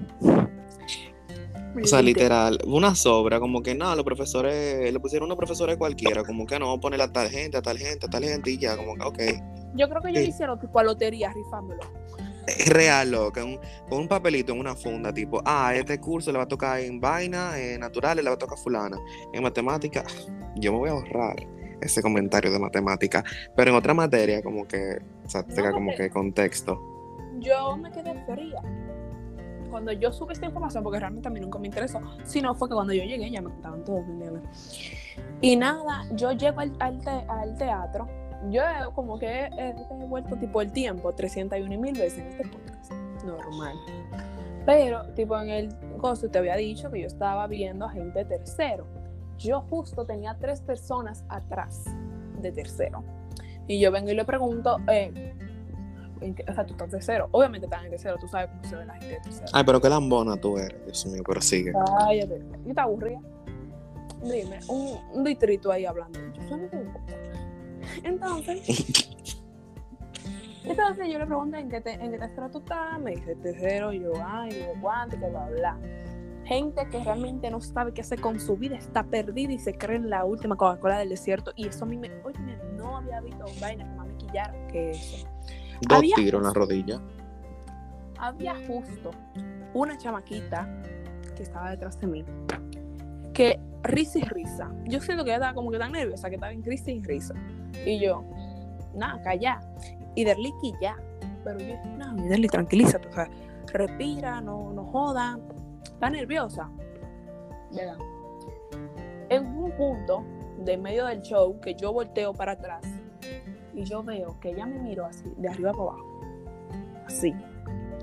O 1.82 1.88
sea, 1.88 2.02
literal, 2.02 2.60
una 2.66 2.96
sobra, 2.96 3.40
como 3.40 3.64
que 3.64 3.74
no, 3.74 3.96
los 3.96 4.04
profesores, 4.04 4.92
le 4.92 5.00
pusieron 5.00 5.28
unos 5.28 5.38
profesores 5.38 5.78
cualquiera, 5.78 6.24
como 6.24 6.46
que 6.46 6.60
no, 6.60 6.78
poner 6.80 7.02
a 7.02 7.12
tal 7.12 7.30
gente, 7.30 7.58
a 7.58 7.62
tal 7.62 7.78
gente, 7.78 8.06
a 8.06 8.10
tal 8.10 8.24
gente 8.24 8.52
y 8.52 8.58
ya, 8.58 8.76
como 8.76 8.96
que, 8.96 9.04
ok. 9.04 9.44
Yo 9.76 9.88
creo 9.88 10.02
que 10.02 10.10
ellos 10.10 10.28
hicieron 10.28 10.60
tipo 10.60 10.80
a 10.80 10.84
lotería, 10.84 11.32
rifándolo. 11.32 11.80
Es 12.46 12.68
real, 12.68 13.12
loco, 13.12 13.40
un, 13.46 13.60
con 13.88 14.00
un 14.00 14.08
papelito 14.08 14.52
en 14.52 14.60
una 14.60 14.76
funda, 14.76 15.14
tipo, 15.14 15.42
ah, 15.46 15.74
este 15.74 16.00
curso 16.00 16.32
le 16.32 16.40
va 16.40 16.44
a 16.44 16.48
tocar 16.48 16.82
en 16.82 17.00
vaina, 17.00 17.58
en 17.58 17.80
naturales 17.80 18.24
le 18.24 18.30
va 18.30 18.36
a 18.36 18.40
tocar 18.40 18.58
fulana, 18.58 18.98
en 19.32 19.42
matemática, 19.42 20.04
yo 20.58 20.74
me 20.74 20.80
voy 20.80 20.90
a 20.90 20.94
ahorrar 20.94 21.38
ese 21.82 22.02
comentario 22.02 22.52
de 22.52 22.60
matemática, 22.60 23.24
pero 23.56 23.72
en 23.72 23.78
otra 23.78 23.94
materia, 23.94 24.42
como 24.42 24.68
que, 24.68 25.02
o 25.26 25.30
sea, 25.30 25.44
tenga 25.44 25.72
como 25.72 25.94
que 25.96 26.10
contexto. 26.10 26.80
Yo 27.40 27.78
me 27.78 27.92
quedé 27.92 28.14
fría 28.26 28.62
cuando 29.72 29.94
yo 29.94 30.12
supe 30.12 30.34
esta 30.34 30.46
información, 30.46 30.84
porque 30.84 31.00
realmente 31.00 31.28
a 31.30 31.32
mí 31.32 31.40
nunca 31.40 31.58
me 31.58 31.68
interesó, 31.68 32.00
sino 32.26 32.54
fue 32.54 32.68
que 32.68 32.76
cuando 32.76 32.94
yo 32.94 33.04
llegué 33.04 33.32
ya 33.32 33.42
me 33.42 33.50
contaban 33.50 33.84
todo, 33.84 34.04
Y 35.40 35.56
nada, 35.56 36.06
yo 36.14 36.34
llego 36.34 36.60
al, 36.60 36.74
al, 36.80 37.58
teatro, 37.58 38.08
yo 38.50 38.62
como 38.94 39.18
que 39.18 39.46
he, 39.46 39.74
vuelto 40.08 40.36
tipo 40.36 40.62
el 40.62 40.72
tiempo 40.72 41.14
301 41.14 41.80
mil 41.80 41.98
veces 41.98 42.20
en 42.20 42.28
este 42.28 42.48
podcast, 42.50 42.92
normal. 43.24 43.76
Pero, 44.66 45.06
tipo, 45.16 45.40
en 45.40 45.50
el 45.50 45.70
gozo 45.98 46.30
te 46.30 46.38
había 46.38 46.56
dicho 46.56 46.92
que 46.92 47.02
yo 47.02 47.08
estaba 47.08 47.48
viendo 47.48 47.86
a 47.86 47.90
gente 47.90 48.24
tercero. 48.26 48.86
Yo 49.42 49.62
justo 49.62 50.06
tenía 50.06 50.38
tres 50.40 50.62
personas 50.62 51.26
atrás 51.28 51.86
de 52.40 52.52
tercero. 52.52 53.04
Y 53.68 53.80
yo 53.80 53.92
vengo 53.92 54.12
y 54.12 54.16
le 54.16 54.26
pregunto, 54.26 54.78
eh, 54.88 55.34
o 56.48 56.54
sea, 56.54 56.66
tú 56.66 56.74
estás 56.74 56.92
de 56.92 57.02
cero. 57.02 57.28
Obviamente 57.32 57.66
estás 57.66 57.84
en 57.84 57.98
cero, 57.98 58.18
tú 58.20 58.28
sabes 58.28 58.50
cómo 58.50 58.64
se 58.64 58.76
ve 58.76 58.86
la 58.86 58.94
gente 58.96 59.30
de 59.30 59.36
cero. 59.36 59.48
Ay, 59.54 59.64
pero 59.66 59.82
qué 59.82 59.90
lambona 59.90 60.38
tú 60.38 60.58
eres, 60.58 60.86
Dios 60.86 61.06
mío, 61.08 61.24
pero 61.26 61.42
sigue. 61.42 61.74
Cállate. 61.74 62.42
¿Y 62.66 62.74
te 62.74 62.82
aburrida? 62.82 63.20
Dime, 64.22 64.60
un, 64.68 65.00
un 65.14 65.24
distrito 65.24 65.72
ahí 65.72 65.86
hablando. 65.86 66.20
Yo 66.20 66.58
Entonces, 68.04 68.96
entonces 70.64 71.08
yo 71.12 71.18
le 71.18 71.26
pregunté 71.26 71.60
en 71.60 71.70
qué, 71.70 71.82
te, 71.82 71.94
en 71.94 72.12
qué 72.12 72.20
tercero 72.20 72.50
tú 72.52 72.60
estás, 72.60 73.00
me 73.00 73.16
dice 73.16 73.36
tercero, 73.38 73.92
yo, 73.92 74.14
ay, 74.24 74.52
de 74.52 74.74
cuánto, 74.80 75.18
que 75.18 75.28
bla, 75.28 75.48
bla. 75.48 75.78
Gente 76.52 76.86
que 76.90 77.02
realmente 77.02 77.50
no 77.50 77.62
sabe 77.62 77.94
qué 77.94 78.02
hacer 78.02 78.20
con 78.20 78.38
su 78.42 78.58
vida, 78.58 78.76
está 78.76 79.04
perdida 79.04 79.54
y 79.54 79.58
se 79.58 79.78
cree 79.78 79.96
en 79.96 80.10
la 80.10 80.26
última 80.26 80.58
Coca-Cola 80.58 80.98
del 81.00 81.08
desierto. 81.08 81.54
Y 81.56 81.68
eso 81.68 81.86
a 81.86 81.88
mí 81.88 81.96
me, 81.96 82.12
oye, 82.26 82.38
no 82.76 82.98
había 82.98 83.22
visto 83.22 83.46
vaina 83.62 83.86
que 83.86 84.10
me 84.10 84.18
quillar 84.18 84.68
que 84.68 84.92
eso. 84.92 85.26
Dos 85.88 86.02
tiros 86.14 86.42
en 86.42 86.44
la 86.48 86.54
rodilla. 86.54 87.02
Había 88.20 88.54
justo 88.68 89.12
una 89.74 89.98
chamaquita 89.98 90.68
que 91.38 91.44
estaba 91.44 91.70
detrás 91.70 91.98
de 92.02 92.08
mí. 92.08 92.26
Que 93.34 93.58
risa 93.84 94.20
y 94.20 94.24
risa. 94.24 94.70
Yo 94.84 95.00
siento 95.00 95.24
que 95.24 95.30
ella 95.30 95.38
estaba 95.38 95.54
como 95.54 95.72
que 95.72 95.80
tan 95.80 95.94
nerviosa, 95.94 96.28
que 96.28 96.36
estaba 96.36 96.52
en 96.52 96.66
risa 96.66 96.92
y 96.92 97.02
risa. 97.02 97.34
Y 97.86 97.98
yo, 98.02 98.26
nada, 98.94 99.22
calla. 99.24 99.62
Y 100.16 100.26
Derly 100.26 100.52
ya. 100.82 100.98
Pero 101.46 101.60
yo, 101.60 101.76
no, 101.98 102.14
Derly, 102.28 102.50
tranquilízate. 102.50 103.08
O 103.08 103.14
sea, 103.14 103.30
respira, 103.72 104.42
no, 104.42 104.74
no 104.74 104.84
joda. 104.84 105.40
Está 105.84 106.10
nerviosa. 106.10 106.70
¿Verdad? 107.72 107.98
En 109.30 109.48
un 109.48 109.72
punto 109.72 110.24
de 110.60 110.78
medio 110.78 111.06
del 111.06 111.22
show 111.22 111.60
que 111.60 111.76
yo 111.76 111.94
volteo 111.94 112.34
para 112.34 112.54
atrás 112.54 112.86
y 113.74 113.84
yo 113.84 114.04
veo 114.04 114.40
que 114.40 114.50
ella 114.50 114.66
me 114.66 114.80
miró 114.80 115.06
así, 115.06 115.34
de 115.38 115.50
arriba 115.50 115.72
para 115.72 115.84
abajo. 115.84 116.22
Así. 117.06 117.34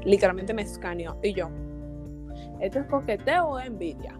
Literalmente 0.05 0.55
me 0.55 0.62
escaneó. 0.62 1.19
Y 1.23 1.35
yo, 1.35 1.51
¿esto 2.61 2.81
es 2.81 2.87
coqueteo 2.87 3.47
o 3.49 3.61
envidia? 3.61 4.19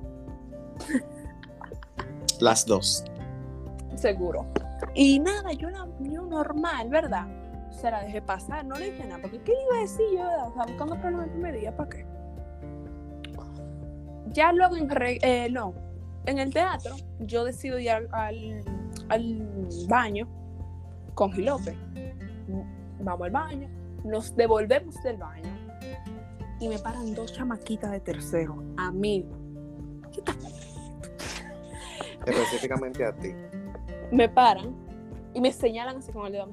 Las 2.41 2.67
dos. 2.67 3.05
Seguro. 3.97 4.47
Y 4.95 5.19
nada, 5.19 5.53
yo, 5.53 5.71
la, 5.71 5.89
yo 6.01 6.23
normal, 6.23 6.89
¿verdad? 6.89 7.27
Se 7.71 7.91
la 7.91 8.03
dejé 8.03 8.23
pasar, 8.23 8.65
no 8.65 8.77
le 8.77 8.93
dije 8.93 9.05
nada, 9.05 9.21
porque 9.21 9.41
¿qué 9.41 9.53
le 9.53 9.63
iba 9.63 9.77
a 9.77 9.81
decir 9.81 10.07
yo? 10.13 10.47
O 10.47 10.53
sea, 10.55 10.65
buscando 10.65 11.01
problemas 11.01 11.27
el 11.27 11.33
primer 11.33 11.59
día, 11.59 11.77
¿para 11.77 11.91
qué? 11.91 12.07
Ya 14.33 14.53
luego 14.53 14.77
en, 14.77 14.89
eh, 15.23 15.49
no, 15.51 15.75
en 16.27 16.39
el 16.39 16.53
teatro, 16.53 16.97
yo 17.21 17.45
decido 17.45 17.79
ir 17.79 17.91
al, 17.91 18.09
al 19.09 19.69
baño 19.89 20.29
con 21.15 21.33
Gilope. 21.33 21.77
Vamos 23.01 23.27
al 23.27 23.31
baño, 23.31 23.69
nos 24.05 24.35
devolvemos 24.37 24.95
del 25.03 25.17
baño 25.17 25.51
y 26.61 26.69
me 26.69 26.79
paran 26.79 27.15
dos 27.15 27.33
chamaquitas 27.33 27.91
de 27.91 28.01
tercero, 28.01 28.63
a 28.77 28.91
mí. 28.91 29.25
Específicamente 32.27 33.05
a 33.05 33.13
ti. 33.13 33.33
Me 34.11 34.29
paran 34.29 34.75
y 35.35 35.41
me 35.41 35.53
señalan 35.53 35.99
así 35.99 36.13
con 36.13 36.27
el 36.27 36.33
dedo. 36.33 36.49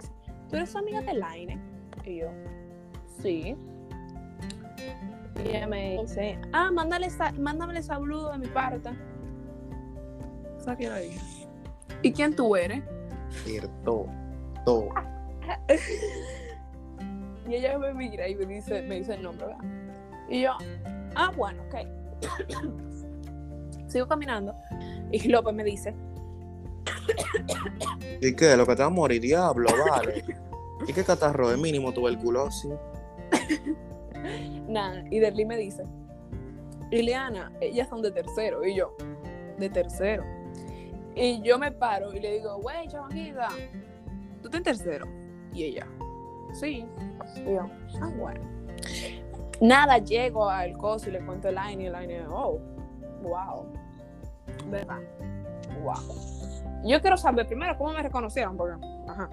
¿Tú 0.49 0.55
eres 0.55 0.75
amiga 0.75 1.01
de 1.01 1.13
Laine? 1.13 1.59
Y 2.05 2.19
yo, 2.19 2.27
sí. 3.21 3.55
Y 5.43 5.49
ella 5.49 5.67
me 5.67 6.01
dice, 6.01 6.39
ah, 6.53 6.71
mándale, 6.71 7.09
mándame 7.37 7.81
saludo 7.83 8.31
de 8.31 8.37
mi 8.37 8.47
parte. 8.47 8.91
¿Y 12.01 12.11
quién 12.11 12.35
tú 12.35 12.55
eres? 12.55 12.83
Cierto 13.43 14.07
y 17.47 17.53
ella 17.53 17.77
me 17.77 17.93
mira 17.93 18.27
y 18.27 18.35
me 18.35 18.45
dice, 18.45 18.81
me 18.81 18.95
dice 18.95 19.13
el 19.13 19.21
nombre, 19.21 19.45
¿verdad? 19.47 19.63
Y 20.27 20.41
yo, 20.41 20.51
ah, 21.15 21.31
bueno, 21.35 21.61
ok. 21.63 21.75
Sigo 23.87 24.07
caminando 24.07 24.55
y 25.11 25.27
López 25.27 25.53
me 25.53 25.63
dice. 25.63 25.95
¿Y 28.21 28.35
qué? 28.35 28.57
Lo 28.57 28.65
que 28.65 28.75
te 28.75 28.81
va 28.81 28.87
a 28.87 28.91
morir, 28.91 29.21
diablo, 29.21 29.69
vale. 29.87 30.25
¿Y 30.87 30.93
qué 30.93 31.03
catarro? 31.03 31.51
Es 31.51 31.59
mínimo 31.59 31.93
tuberculosis. 31.93 32.73
Nada, 34.67 35.03
y 35.09 35.19
Derly 35.19 35.45
me 35.45 35.57
dice, 35.57 35.83
Ileana, 36.91 37.51
ellas 37.61 37.89
son 37.89 38.01
de 38.01 38.11
tercero. 38.11 38.65
Y 38.65 38.75
yo, 38.75 38.95
de 39.57 39.69
tercero. 39.69 40.23
Y 41.15 41.41
yo 41.41 41.57
me 41.57 41.71
paro 41.71 42.13
y 42.13 42.19
le 42.19 42.33
digo, 42.33 42.57
güey, 42.61 42.87
chamaquita, 42.87 43.47
¿tú 44.41 44.47
estás 44.47 44.55
en 44.55 44.63
tercero? 44.63 45.07
Y 45.53 45.63
ella, 45.63 45.87
sí. 46.53 46.85
Y 47.37 47.53
yo, 47.53 47.69
ah, 48.01 48.11
bueno. 48.17 48.41
Nada, 49.61 49.97
llego 49.99 50.49
al 50.49 50.73
coso 50.77 51.09
y 51.09 51.13
le 51.13 51.25
cuento 51.25 51.47
el 51.47 51.55
line 51.55 51.83
y 51.83 51.85
el 51.87 51.93
line, 51.93 52.25
oh, 52.29 52.59
wow. 53.21 53.65
¿Verdad? 54.69 54.99
Wow. 55.81 56.83
Yo 56.83 56.99
quiero 57.01 57.15
saber 57.15 57.47
primero 57.47 57.77
cómo 57.77 57.93
me 57.93 58.03
reconocieron, 58.03 58.57
porque, 58.57 58.85
ajá. 59.07 59.29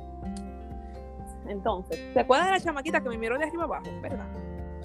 Entonces, 1.48 1.98
¿te 2.14 2.20
acuerdas 2.20 2.46
de 2.46 2.52
la 2.52 2.60
chamaquita 2.60 3.00
que 3.00 3.08
me 3.08 3.18
miró 3.18 3.36
de 3.36 3.44
arriba 3.44 3.64
abajo? 3.64 3.86
¿Verdad? 4.00 4.26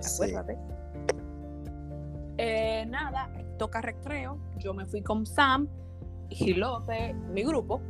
Acuérdate. 0.05 0.57
Eh, 2.37 2.85
nada, 2.87 3.29
toca 3.57 3.81
recreo. 3.81 4.37
Yo 4.57 4.73
me 4.73 4.85
fui 4.85 5.01
con 5.01 5.25
Sam 5.25 5.67
y 6.29 6.53
López, 6.53 7.15
mi 7.33 7.43
grupo, 7.43 7.81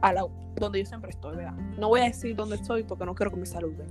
a 0.00 0.12
la 0.12 0.26
donde 0.56 0.78
yo 0.80 0.86
siempre 0.86 1.10
estoy, 1.10 1.36
¿verdad? 1.36 1.54
No 1.78 1.88
voy 1.88 2.00
a 2.00 2.04
decir 2.04 2.34
dónde 2.34 2.56
estoy 2.56 2.82
porque 2.84 3.04
no 3.04 3.14
quiero 3.14 3.30
que 3.30 3.38
me 3.38 3.46
saluden. 3.46 3.86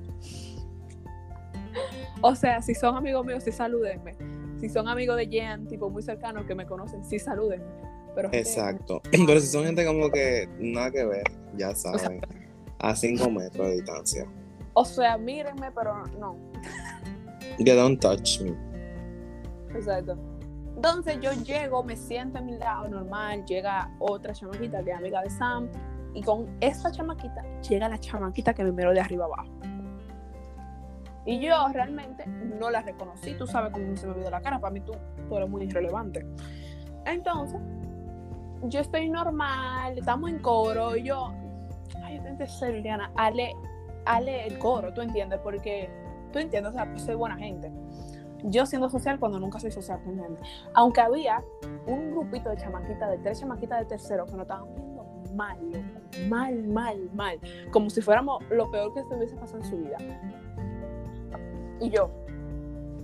o 2.21 2.35
sea, 2.35 2.61
si 2.61 2.73
son 2.73 2.95
amigos 2.95 3.25
míos, 3.25 3.43
sí 3.43 3.51
salúdenme. 3.51 4.15
Si 4.59 4.69
son 4.69 4.87
amigos 4.87 5.17
de 5.17 5.27
Jen, 5.27 5.67
tipo 5.67 5.89
muy 5.89 6.01
cercanos 6.01 6.45
que 6.45 6.55
me 6.55 6.65
conocen, 6.65 7.03
sí 7.05 7.19
salúdenme. 7.19 7.65
Pero 8.15 8.29
Exacto. 8.31 9.01
Pero 9.11 9.39
si 9.39 9.47
son 9.47 9.65
gente 9.65 9.85
como 9.85 10.09
que 10.09 10.47
nada 10.59 10.89
que 10.89 11.05
ver, 11.05 11.23
ya 11.55 11.75
saben. 11.75 12.21
a 12.79 12.95
5 12.95 13.29
metros 13.29 13.67
de 13.67 13.73
distancia. 13.75 14.25
O 14.73 14.83
sea, 14.83 15.17
mírenme, 15.17 15.71
pero 15.71 16.03
no. 16.19 16.35
You 17.59 17.75
don't 17.75 17.99
touch 17.99 18.41
me. 18.41 18.53
Exacto. 19.73 20.17
Entonces 20.75 21.19
yo 21.21 21.31
llego, 21.31 21.83
me 21.83 21.95
siento 21.95 22.39
en 22.39 22.45
mi 22.47 22.57
lado 22.57 22.87
normal, 22.89 23.45
llega 23.45 23.89
otra 23.99 24.33
chamaquita 24.33 24.83
que 24.83 24.91
amiga 24.91 25.21
de 25.21 25.29
Sam, 25.29 25.69
y 26.13 26.21
con 26.21 26.47
esta 26.61 26.91
chamaquita 26.91 27.43
llega 27.61 27.89
la 27.89 27.97
chamaquita 27.97 28.53
que 28.53 28.63
me 28.63 28.71
miró 28.71 28.93
de 28.93 28.99
arriba 28.99 29.25
abajo. 29.25 29.51
Y 31.25 31.39
yo 31.39 31.55
realmente 31.73 32.25
no 32.27 32.69
la 32.69 32.81
reconocí. 32.81 33.33
Tú 33.33 33.47
sabes 33.47 33.71
cómo 33.73 33.95
se 33.95 34.05
me 34.07 34.13
vio 34.13 34.29
la 34.29 34.41
cara. 34.41 34.59
Para 34.59 34.71
mí 34.71 34.79
tú, 34.81 34.93
tú 35.27 35.37
eres 35.37 35.49
muy 35.49 35.63
irrelevante. 35.63 36.25
Entonces, 37.05 37.59
yo 38.63 38.79
estoy 38.79 39.09
normal, 39.09 39.97
estamos 39.97 40.29
en 40.29 40.39
coro. 40.39 40.95
Y 40.95 41.03
yo, 41.03 41.33
ay, 42.03 42.17
yo 42.17 42.23
tengo 42.23 42.45
ser 42.45 42.75
Liliana, 42.75 43.11
ale, 43.15 43.53
ale 44.05 44.45
el 44.45 44.59
coro, 44.59 44.93
¿tú 44.93 45.01
entiendes? 45.01 45.39
Porque 45.39 45.89
tú 46.43 46.67
o 46.67 46.71
sea, 46.71 46.85
pues 46.89 47.01
soy 47.03 47.15
buena 47.15 47.37
gente. 47.37 47.71
Yo 48.43 48.65
siendo 48.65 48.89
social 48.89 49.19
cuando 49.19 49.39
nunca 49.39 49.59
soy 49.59 49.71
social, 49.71 49.99
¿tú 50.03 50.11
entiendes? 50.11 50.41
Aunque 50.73 51.01
había 51.01 51.43
un 51.87 52.11
grupito 52.11 52.49
de 52.49 52.57
chamaquitas, 52.57 53.09
de 53.09 53.17
tres 53.19 53.39
chamaquitas 53.39 53.79
de 53.79 53.85
tercero 53.85 54.25
que 54.25 54.33
no 54.33 54.41
estaban 54.43 54.73
viendo 54.75 54.95
mal, 55.33 55.57
mal, 56.29 56.63
mal, 56.67 57.09
mal, 57.13 57.39
como 57.71 57.89
si 57.89 58.01
fuéramos 58.01 58.43
lo 58.49 58.69
peor 58.71 58.93
que 58.93 59.03
se 59.03 59.15
hubiese 59.15 59.35
pasado 59.35 59.59
en 59.59 59.65
su 59.65 59.77
vida. 59.77 59.97
Y 61.81 61.89
yo, 61.89 62.09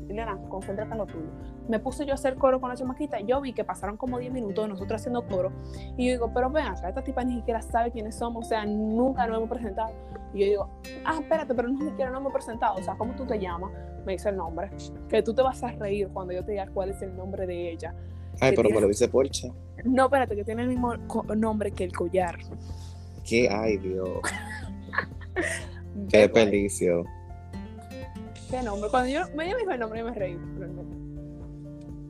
Liliana, 0.07 0.37
concéntrate 0.49 0.91
en 0.91 0.97
lo 0.97 1.05
tuyo. 1.05 1.29
Me 1.67 1.79
puse 1.79 2.05
yo 2.05 2.11
a 2.11 2.15
hacer 2.15 2.35
coro 2.35 2.59
con 2.59 2.69
la 2.69 2.75
chamaquita. 2.75 3.19
Yo 3.21 3.39
vi 3.41 3.53
que 3.53 3.63
pasaron 3.63 3.97
como 3.97 4.19
10 4.19 4.33
minutos 4.33 4.67
nosotros 4.67 5.01
haciendo 5.01 5.25
coro. 5.27 5.51
Y 5.97 6.07
yo 6.07 6.13
digo, 6.13 6.31
pero 6.33 6.49
ven 6.49 6.65
acá, 6.65 6.89
esta 6.89 7.01
tipa 7.01 7.23
ni 7.23 7.37
siquiera 7.37 7.61
sabe 7.61 7.91
quiénes 7.91 8.15
somos. 8.15 8.45
O 8.45 8.49
sea, 8.49 8.65
nunca 8.65 9.25
nos 9.27 9.37
hemos 9.37 9.49
presentado. 9.49 9.91
Y 10.33 10.39
yo 10.39 10.45
digo, 10.45 10.69
ah, 11.05 11.17
espérate, 11.19 11.53
pero 11.53 11.69
siquiera 11.69 12.09
nos 12.11 12.21
hemos 12.21 12.33
presentado. 12.33 12.75
O 12.77 12.83
sea, 12.83 12.95
¿cómo 12.95 13.13
tú 13.15 13.25
te 13.25 13.37
llamas? 13.39 13.71
Me 14.05 14.13
dice 14.13 14.29
el 14.29 14.37
nombre. 14.37 14.69
Que 15.09 15.21
tú 15.21 15.33
te 15.33 15.41
vas 15.41 15.61
a 15.63 15.71
reír 15.71 16.07
cuando 16.09 16.33
yo 16.33 16.43
te 16.43 16.51
diga 16.53 16.67
cuál 16.73 16.89
es 16.89 17.01
el 17.01 17.15
nombre 17.15 17.45
de 17.45 17.71
ella. 17.71 17.93
Ay, 18.39 18.51
pero 18.51 18.63
me 18.63 18.67
tiene- 18.69 18.81
lo 18.81 18.87
dice 18.87 19.07
Porcha. 19.09 19.49
No, 19.83 20.05
espérate, 20.05 20.35
que 20.35 20.43
tiene 20.43 20.63
el 20.63 20.69
mismo 20.69 20.95
nombre 21.35 21.71
que 21.71 21.83
el 21.83 21.91
collar. 21.91 22.37
¿Qué? 23.27 23.49
Ay, 23.49 23.77
Dios. 23.77 24.09
Qué 26.09 26.27
delicio. 26.27 27.03
¿Qué 28.49 28.61
nombre? 28.61 28.89
Cuando 28.89 29.09
yo 29.09 29.21
me 29.35 29.45
me 29.47 29.55
dijo 29.55 29.71
el 29.71 29.79
nombre, 29.79 29.99
yo 29.99 30.05
me 30.05 30.13
reí. 30.13 30.35
nombre. 30.35 30.67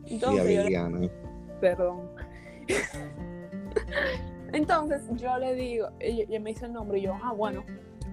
Entonces, 0.07 0.55
yo 0.55 0.63
Viviana. 0.63 1.09
perdón. 1.59 2.01
Entonces 4.53 5.01
yo 5.15 5.37
le 5.37 5.55
digo, 5.55 5.87
ella 5.99 6.39
me 6.39 6.49
dice 6.51 6.65
el 6.65 6.73
nombre 6.73 6.99
y 6.99 7.03
yo, 7.03 7.13
ah, 7.23 7.31
bueno, 7.33 7.63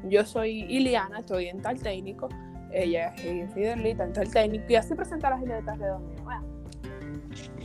yo 0.05 0.25
soy 0.25 0.63
Iliana, 0.69 1.21
estoy 1.21 1.49
en 1.49 1.61
tal 1.61 1.81
técnico, 1.81 2.29
ella 2.73 3.15
es 3.17 3.53
Fidelita 3.53 4.05
en 4.05 4.13
tal 4.13 4.31
técnico, 4.31 4.65
y 4.69 4.77
así 4.77 4.95
presenta 4.95 5.31
las 5.31 5.41
alrededor 5.41 6.01
mío. 6.01 6.23
bueno. 6.25 6.59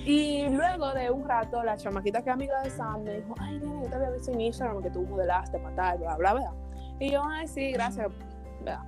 Y 0.06 0.50
luego 0.50 0.92
de 0.94 1.10
un 1.10 1.28
rato, 1.28 1.64
la 1.64 1.78
chamaquita 1.78 2.22
que 2.22 2.30
es 2.30 2.34
amiga 2.34 2.62
de 2.62 2.70
Sam 2.70 3.04
me 3.04 3.22
dijo, 3.22 3.36
ay, 3.40 3.58
nena, 3.60 3.84
yo 3.84 3.90
te 3.90 3.96
había 3.96 4.10
visto 4.10 4.32
en 4.32 4.42
Instagram 4.42 4.84
que 4.84 4.90
tú 4.90 5.04
modelaste 5.04 5.60
para 5.60 5.76
tal, 5.76 6.00
bla, 6.00 6.18
bla, 6.18 6.34
bla. 6.34 6.54
Y 7.00 7.12
yo, 7.12 7.24
ay, 7.24 7.48
sí, 7.48 7.72
gracias, 7.72 8.10
¿verdad? 8.60 8.80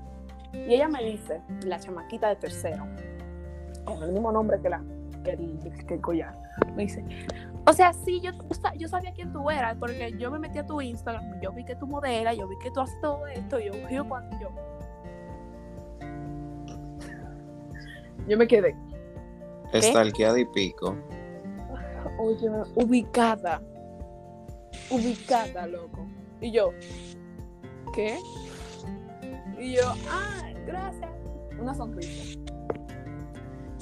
Y 0.53 0.73
ella 0.73 0.87
me 0.89 1.03
dice, 1.03 1.41
la 1.65 1.79
chamaquita 1.79 2.29
de 2.29 2.35
tercero, 2.35 2.85
con 3.85 4.03
el 4.03 4.11
mismo 4.11 4.31
nombre 4.31 4.59
que, 4.61 4.69
la, 4.69 4.83
que, 5.23 5.37
que 5.87 5.93
el 5.93 6.01
collar, 6.01 6.37
me 6.75 6.83
dice, 6.83 7.03
o 7.67 7.73
sea, 7.73 7.93
sí, 7.93 8.21
yo, 8.21 8.31
yo 8.77 8.87
sabía 8.87 9.13
quién 9.13 9.31
tú 9.33 9.49
eras, 9.49 9.75
porque 9.79 10.13
yo 10.17 10.29
me 10.31 10.39
metí 10.39 10.59
a 10.59 10.65
tu 10.65 10.81
Instagram, 10.81 11.41
yo 11.41 11.51
vi 11.51 11.65
que 11.65 11.75
tú 11.75 11.87
modelas, 11.87 12.37
yo 12.37 12.47
vi 12.47 12.57
que 12.59 12.69
tú 12.71 12.81
haces 12.81 12.99
todo 13.01 13.25
esto, 13.27 13.59
yo, 13.59 13.73
yo 13.89 14.07
cuando 14.07 14.37
yo. 14.39 14.49
Yo 18.27 18.37
me 18.37 18.47
quedé, 18.47 18.75
Estalqueada 19.71 20.39
y 20.39 20.45
pico. 20.45 20.95
oye, 22.17 22.49
ubicada, 22.75 23.61
ubicada, 24.89 25.67
loco. 25.67 26.05
Y 26.41 26.51
yo, 26.51 26.71
¿qué? 27.93 28.19
Y 29.59 29.75
yo, 29.75 29.93
ah, 30.09 30.51
gracias. 30.65 31.09
Una 31.59 31.73
sonrisa. 31.73 32.44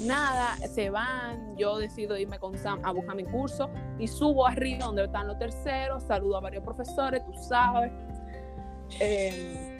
Nada, 0.04 0.56
se 0.68 0.90
van, 0.90 1.56
yo 1.56 1.78
decido 1.78 2.16
irme 2.18 2.38
con 2.38 2.58
Sam 2.58 2.80
a 2.82 2.92
buscar 2.92 3.16
mi 3.16 3.24
curso 3.24 3.70
y 3.98 4.06
subo 4.06 4.46
arriba 4.46 4.84
donde 4.86 5.04
están 5.04 5.26
los 5.26 5.38
terceros, 5.38 6.02
saludo 6.02 6.36
a 6.36 6.40
varios 6.40 6.62
profesores, 6.62 7.24
tú 7.24 7.32
sabes. 7.34 7.90
Eh, 9.00 9.78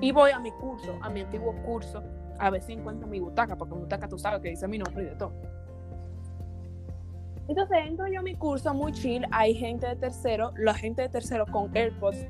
y 0.00 0.12
voy 0.12 0.32
a 0.32 0.38
mi 0.38 0.50
curso, 0.52 0.98
a 1.00 1.08
mi 1.08 1.22
antiguo 1.22 1.54
curso, 1.64 2.02
a 2.38 2.50
ver 2.50 2.62
si 2.62 2.74
encuentro 2.74 3.08
mi 3.08 3.20
butaca, 3.20 3.56
porque 3.56 3.74
mi 3.74 3.80
butaca 3.80 4.06
tú 4.06 4.18
sabes 4.18 4.40
que 4.42 4.50
dice 4.50 4.68
mi 4.68 4.78
nombre 4.78 5.04
y 5.04 5.06
de 5.06 5.16
todo. 5.16 5.32
Entonces 7.48 7.78
entro 7.86 8.06
yo 8.08 8.20
a 8.20 8.22
mi 8.22 8.34
curso 8.34 8.74
muy 8.74 8.92
chill, 8.92 9.24
hay 9.30 9.54
gente 9.54 9.86
de 9.86 9.96
tercero, 9.96 10.52
la 10.56 10.74
gente 10.74 11.02
de 11.02 11.08
tercero 11.08 11.46
con 11.46 11.74
AirPods 11.74 12.26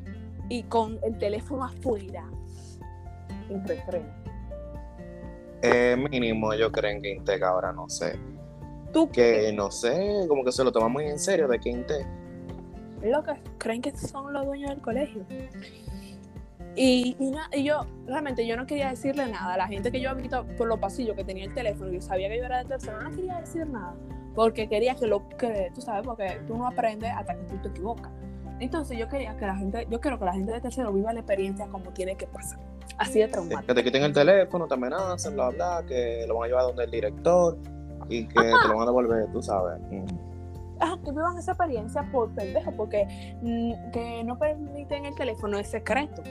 y 0.49 0.63
con 0.65 1.01
el 1.03 1.19
teléfono 1.19 1.65
afuera, 1.65 2.25
en 3.49 3.67
recreo. 3.67 4.24
Eh, 5.67 5.97
mínimo, 5.97 6.53
yo 6.55 6.71
creo 6.71 7.01
que 7.01 7.13
Intec 7.13 7.43
ahora 7.43 7.73
no 7.73 7.89
sé. 7.89 8.19
¿Tú 8.93 9.11
Que 9.11 9.53
no 9.53 9.71
sé, 9.71 10.27
como 10.29 10.45
que 10.45 10.53
se 10.53 10.63
lo 10.63 10.71
toma 10.71 10.89
muy 10.89 11.05
en 11.07 11.19
serio 11.19 11.49
de 11.49 11.59
que 11.59 11.71
Intec. 11.71 12.07
lo 13.03 13.23
que 13.23 13.33
creen 13.59 13.83
que 13.83 13.97
son 13.97 14.33
los 14.33 14.47
dueños 14.47 14.71
del 14.71 14.81
colegio. 14.81 15.25
Y, 16.77 17.17
y, 17.21 17.31
na- 17.31 17.49
y 17.53 17.63
yo, 17.65 17.87
realmente, 18.07 18.47
yo 18.47 18.57
no 18.57 18.67
quería 18.67 18.91
decirle 18.91 19.27
nada. 19.29 19.57
La 19.57 19.67
gente 19.69 19.93
que 19.93 20.01
yo 20.01 20.11
había 20.11 20.23
visto 20.23 20.45
por 20.57 20.67
los 20.67 20.79
pasillos 20.81 21.15
que 21.17 21.23
tenía 21.25 21.45
el 21.45 21.55
teléfono 21.55 21.93
y 21.93 22.01
sabía 22.01 22.29
que 22.29 22.39
yo 22.39 22.45
era 22.45 22.59
de 22.59 22.65
tercero, 22.65 23.01
no 23.01 23.11
quería 23.11 23.41
decir 23.41 23.67
nada. 23.69 23.95
Porque 24.35 24.69
quería 24.69 24.95
que 24.97 25.07
lo 25.07 25.29
que, 25.29 25.71
tú 25.75 25.81
sabes, 25.81 26.05
porque 26.05 26.41
tú 26.49 26.57
no 26.57 26.67
aprendes 26.67 27.13
hasta 27.17 27.37
que 27.37 27.43
tú 27.45 27.57
te 27.63 27.69
equivocas. 27.69 28.11
Entonces 28.65 28.99
yo 28.99 29.07
quería 29.11 29.37
que 29.37 29.47
la 29.47 29.57
gente, 29.57 29.87
yo 29.91 30.01
quiero 30.01 30.19
que 30.19 30.25
la 30.25 30.33
gente 30.33 30.51
de 30.53 30.61
tercero 30.61 30.91
viva 30.91 31.13
la 31.13 31.21
experiencia 31.21 31.67
como 31.67 31.91
tiene 31.91 32.17
que 32.17 32.27
pasar. 32.27 32.59
Así 32.97 33.19
de 33.19 33.29
traumático. 33.29 33.67
Que 33.67 33.75
te 33.75 33.85
quiten 33.85 34.03
el 34.05 34.13
teléfono, 34.15 34.67
te 34.67 34.73
amenacen, 34.73 35.35
bla, 35.35 35.51
bla, 35.51 35.85
que 35.87 36.25
lo 36.27 36.37
van 36.39 36.45
a 36.45 36.49
llevar 36.49 36.65
donde 36.65 36.85
el 36.85 36.91
director 36.91 37.59
y 38.09 38.27
que 38.27 38.41
te 38.41 38.69
lo 38.69 38.75
van 38.77 38.83
a 38.83 38.87
devolver, 38.87 39.31
tú 39.33 39.43
sabes. 39.43 39.79
Mm. 39.91 40.07
ah, 40.81 40.97
que 41.05 41.11
vivan 41.11 41.37
esa 41.37 41.53
experiencia 41.53 42.09
por 42.11 42.31
pendejo, 42.31 42.73
porque 42.73 43.07
mm, 43.43 43.91
que 43.91 44.25
no 44.25 44.39
permiten 44.39 45.05
el 45.05 45.15
teléfono 45.15 45.59
es 45.59 45.69
secreto. 45.69 46.23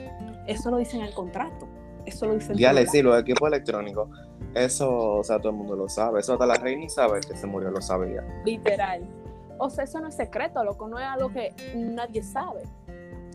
Eso 0.48 0.72
lo 0.72 0.78
dice 0.78 0.96
en 0.96 1.04
el 1.04 1.14
contrato. 1.14 1.68
Eso 2.04 2.26
lo 2.26 2.34
dice 2.34 2.52
el 2.52 2.58
Ya 2.58 2.72
le 2.72 2.84
sí, 2.88 3.00
los 3.00 3.16
equipos 3.16 3.46
electrónicos, 3.46 4.08
eso, 4.54 5.18
o 5.18 5.24
sea, 5.24 5.38
todo 5.38 5.50
el 5.50 5.58
mundo 5.58 5.76
lo 5.76 5.88
sabe. 5.88 6.18
Eso 6.18 6.32
hasta 6.32 6.46
la 6.46 6.54
reina 6.54 6.88
sabe 6.88 7.20
que 7.20 7.36
se 7.36 7.46
murió, 7.46 7.70
lo 7.70 7.80
sabía. 7.80 8.24
Literal. 8.44 9.06
O 9.58 9.70
sea, 9.70 9.84
eso 9.84 10.00
no 10.00 10.08
es 10.08 10.16
secreto, 10.16 10.62
loco, 10.64 10.88
no 10.88 10.98
es 10.98 11.06
algo 11.06 11.30
que 11.30 11.54
nadie 11.76 12.22
sabe. 12.22 12.62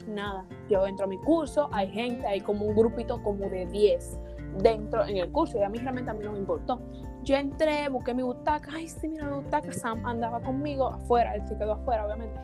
Nada. 0.07 0.45
Yo 0.69 0.85
entro 0.87 1.05
a 1.05 1.07
mi 1.07 1.17
curso, 1.19 1.69
hay 1.71 1.89
gente, 1.89 2.25
hay 2.25 2.41
como 2.41 2.65
un 2.65 2.75
grupito 2.75 3.21
como 3.21 3.47
de 3.49 3.65
10 3.67 4.19
dentro 4.61 5.05
en 5.05 5.17
el 5.17 5.31
curso 5.31 5.59
y 5.59 5.63
a 5.63 5.69
mí 5.69 5.77
realmente 5.77 6.09
a 6.09 6.13
mí 6.13 6.23
no 6.23 6.31
me 6.31 6.39
importó. 6.39 6.81
Yo 7.23 7.35
entré, 7.35 7.89
busqué 7.89 8.13
mi 8.13 8.23
butaca, 8.23 8.71
ay, 8.73 8.87
sí, 8.87 9.07
mira 9.07 9.25
mi 9.25 9.35
butaca, 9.43 9.71
Sam 9.71 10.05
andaba 10.05 10.39
conmigo 10.39 10.87
afuera, 10.87 11.35
él 11.35 11.47
se 11.47 11.57
quedó 11.57 11.73
afuera, 11.73 12.05
obviamente. 12.05 12.39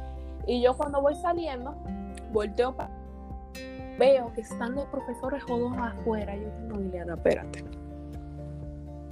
Y 0.48 0.62
yo 0.62 0.76
cuando 0.76 1.02
voy 1.02 1.16
saliendo, 1.16 1.76
volteo 2.32 2.76
para... 2.76 2.92
Veo 3.98 4.34
que 4.34 4.42
están 4.42 4.76
los 4.76 4.86
profesores 4.88 5.42
jodos 5.44 5.72
afuera. 5.78 6.36
Yo 6.36 6.50
digo, 6.62 6.78
Liliana, 6.78 7.14
espérate. 7.14 7.64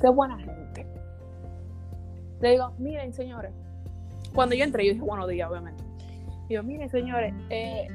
Qué 0.01 0.09
buena 0.09 0.37
gente. 0.37 0.85
Le 2.41 2.51
digo, 2.51 2.73
miren, 2.77 3.13
señores. 3.13 3.53
Cuando 4.33 4.55
yo 4.55 4.63
entré, 4.63 4.85
yo 4.85 4.93
dije, 4.93 5.05
buenos 5.05 5.27
días, 5.27 5.49
obviamente. 5.49 5.83
Digo, 6.49 6.63
miren, 6.63 6.89
señores, 6.89 7.33
eh, 7.49 7.87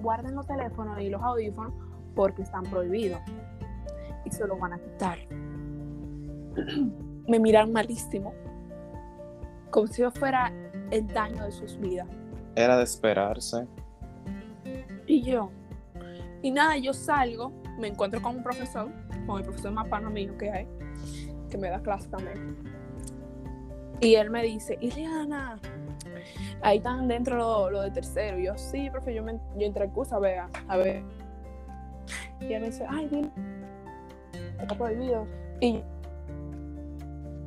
guarden 0.00 0.34
los 0.34 0.46
teléfonos 0.46 1.00
y 1.00 1.08
los 1.08 1.22
audífonos 1.22 1.72
porque 2.14 2.42
están 2.42 2.64
prohibidos. 2.64 3.20
Y 4.24 4.30
se 4.30 4.46
los 4.46 4.58
van 4.58 4.72
a 4.72 4.78
quitar. 4.78 5.18
Me 7.28 7.38
miran 7.38 7.72
malísimo. 7.72 8.34
Como 9.70 9.86
si 9.86 10.02
yo 10.02 10.10
fuera 10.10 10.52
el 10.90 11.06
daño 11.08 11.44
de 11.44 11.52
sus 11.52 11.78
vidas. 11.78 12.08
Era 12.54 12.76
de 12.76 12.84
esperarse. 12.84 13.66
Y 15.06 15.22
yo. 15.22 15.50
Y 16.42 16.50
nada, 16.50 16.76
yo 16.76 16.92
salgo, 16.92 17.52
me 17.78 17.88
encuentro 17.88 18.20
con 18.22 18.36
un 18.36 18.42
profesor, 18.42 18.90
con 19.26 19.38
el 19.38 19.44
profesor 19.44 19.72
más 19.72 19.88
pana 19.88 20.10
mío 20.10 20.36
que 20.38 20.50
hay, 20.50 20.68
que 21.50 21.58
me 21.58 21.68
da 21.68 21.80
clase 21.80 22.08
también. 22.08 22.56
Y 24.00 24.14
él 24.14 24.30
me 24.30 24.42
dice, 24.42 24.78
Ileana, 24.80 25.58
ahí 26.62 26.78
están 26.78 27.08
dentro 27.08 27.36
lo, 27.36 27.70
lo 27.70 27.82
de 27.82 27.90
tercero. 27.90 28.38
Y 28.38 28.44
yo, 28.46 28.56
sí, 28.56 28.90
profe, 28.90 29.14
yo, 29.14 29.22
me, 29.22 29.34
yo 29.56 29.66
entré 29.66 29.84
al 29.84 29.92
curso 29.92 30.16
a 30.16 30.18
ver, 30.20 30.40
a 30.68 30.76
ver. 30.76 31.02
Y 32.40 32.52
él 32.52 32.60
me 32.60 32.66
dice, 32.66 32.84
ay, 32.88 33.08
dile, 33.08 33.30
está 34.60 34.74
prohibido. 34.76 35.26
Y 35.60 35.74
yo, 35.74 35.80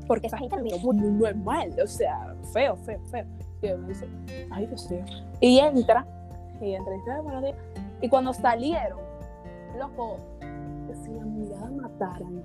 porque 0.08 0.26
esa 0.26 0.40
gente 0.40 0.56
lo 0.58 0.64
digo, 0.64 0.80
muy 0.80 0.96
normal, 0.96 1.72
o 1.82 1.88
sea, 1.88 2.36
feo, 2.52 2.76
feo, 2.78 3.00
feo. 3.12 3.26
Y 3.62 3.68
él 3.68 3.78
me 3.78 3.90
dice, 3.90 4.08
ay, 4.50 4.66
Dios 4.66 4.90
mío. 4.90 5.06
Y 5.40 5.60
entra, 5.60 6.06
y 6.60 6.74
entra 6.74 6.96
y 6.96 6.98
dice, 6.98 7.12
"Ay, 7.12 7.22
buenos 7.22 7.44
días. 7.44 7.56
Y 8.02 8.10
cuando 8.10 8.34
salieron, 8.34 9.00
loco, 9.78 10.18
si 11.04 11.12
la 11.14 11.24
mirada 11.26 11.70
mataran. 11.70 12.44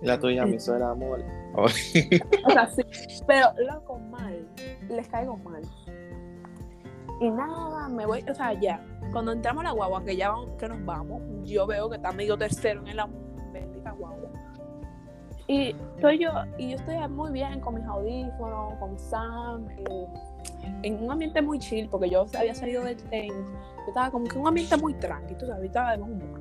La 0.00 0.18
tuya 0.18 0.44
me 0.44 0.56
hizo 0.56 0.74
el 0.74 0.82
amor. 0.82 1.22
O 1.54 1.68
sea, 1.68 2.66
sí, 2.68 2.82
pero 3.26 3.48
loco, 3.58 3.98
mal. 3.98 4.46
Les 4.88 5.08
caigo 5.08 5.36
mal. 5.38 5.62
Y 7.20 7.30
nada, 7.30 7.88
me 7.88 8.06
voy, 8.06 8.24
o 8.30 8.34
sea, 8.34 8.52
ya. 8.54 8.82
Cuando 9.12 9.32
entramos 9.32 9.62
a 9.62 9.68
la 9.68 9.72
guagua, 9.72 10.02
que 10.04 10.16
ya 10.16 10.30
vamos, 10.30 10.50
que 10.58 10.68
nos 10.68 10.84
vamos, 10.84 11.22
yo 11.44 11.66
veo 11.66 11.90
que 11.90 11.96
está 11.96 12.12
medio 12.12 12.36
tercero 12.38 12.82
en 12.86 12.96
la 12.96 13.08
bendita 13.52 13.90
guagua. 13.92 14.30
Y 15.46 15.74
estoy 15.96 16.18
yo, 16.18 16.30
y 16.58 16.70
yo 16.70 16.76
estoy 16.76 16.96
muy 17.08 17.32
bien 17.32 17.60
con 17.60 17.74
mis 17.74 17.84
audífonos, 17.84 18.74
con 18.78 18.98
Sam, 18.98 19.68
eh, 19.70 20.06
en 20.82 21.02
un 21.02 21.10
ambiente 21.10 21.42
muy 21.42 21.58
chill, 21.58 21.88
porque 21.90 22.08
yo 22.08 22.24
había 22.38 22.54
salido 22.54 22.84
del 22.84 22.96
tren, 22.96 23.28
yo 23.28 23.88
estaba 23.88 24.10
como 24.10 24.26
que 24.26 24.36
en 24.36 24.42
un 24.42 24.48
ambiente 24.48 24.76
muy 24.76 24.94
tranquilo, 24.94 25.38
tú 25.40 25.46
sabes, 25.46 25.64
estaba 25.64 25.92
de 25.92 25.98
buen 25.98 26.12
humor. 26.12 26.40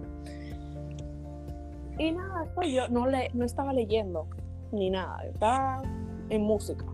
Y 1.97 2.11
nada, 2.11 2.45
pues 2.55 2.71
yo 2.71 2.87
no, 2.87 3.07
le, 3.07 3.29
no 3.33 3.45
estaba 3.45 3.73
leyendo 3.73 4.27
ni 4.71 4.89
nada, 4.89 5.23
estaba 5.25 5.81
en 6.29 6.41
música. 6.41 6.85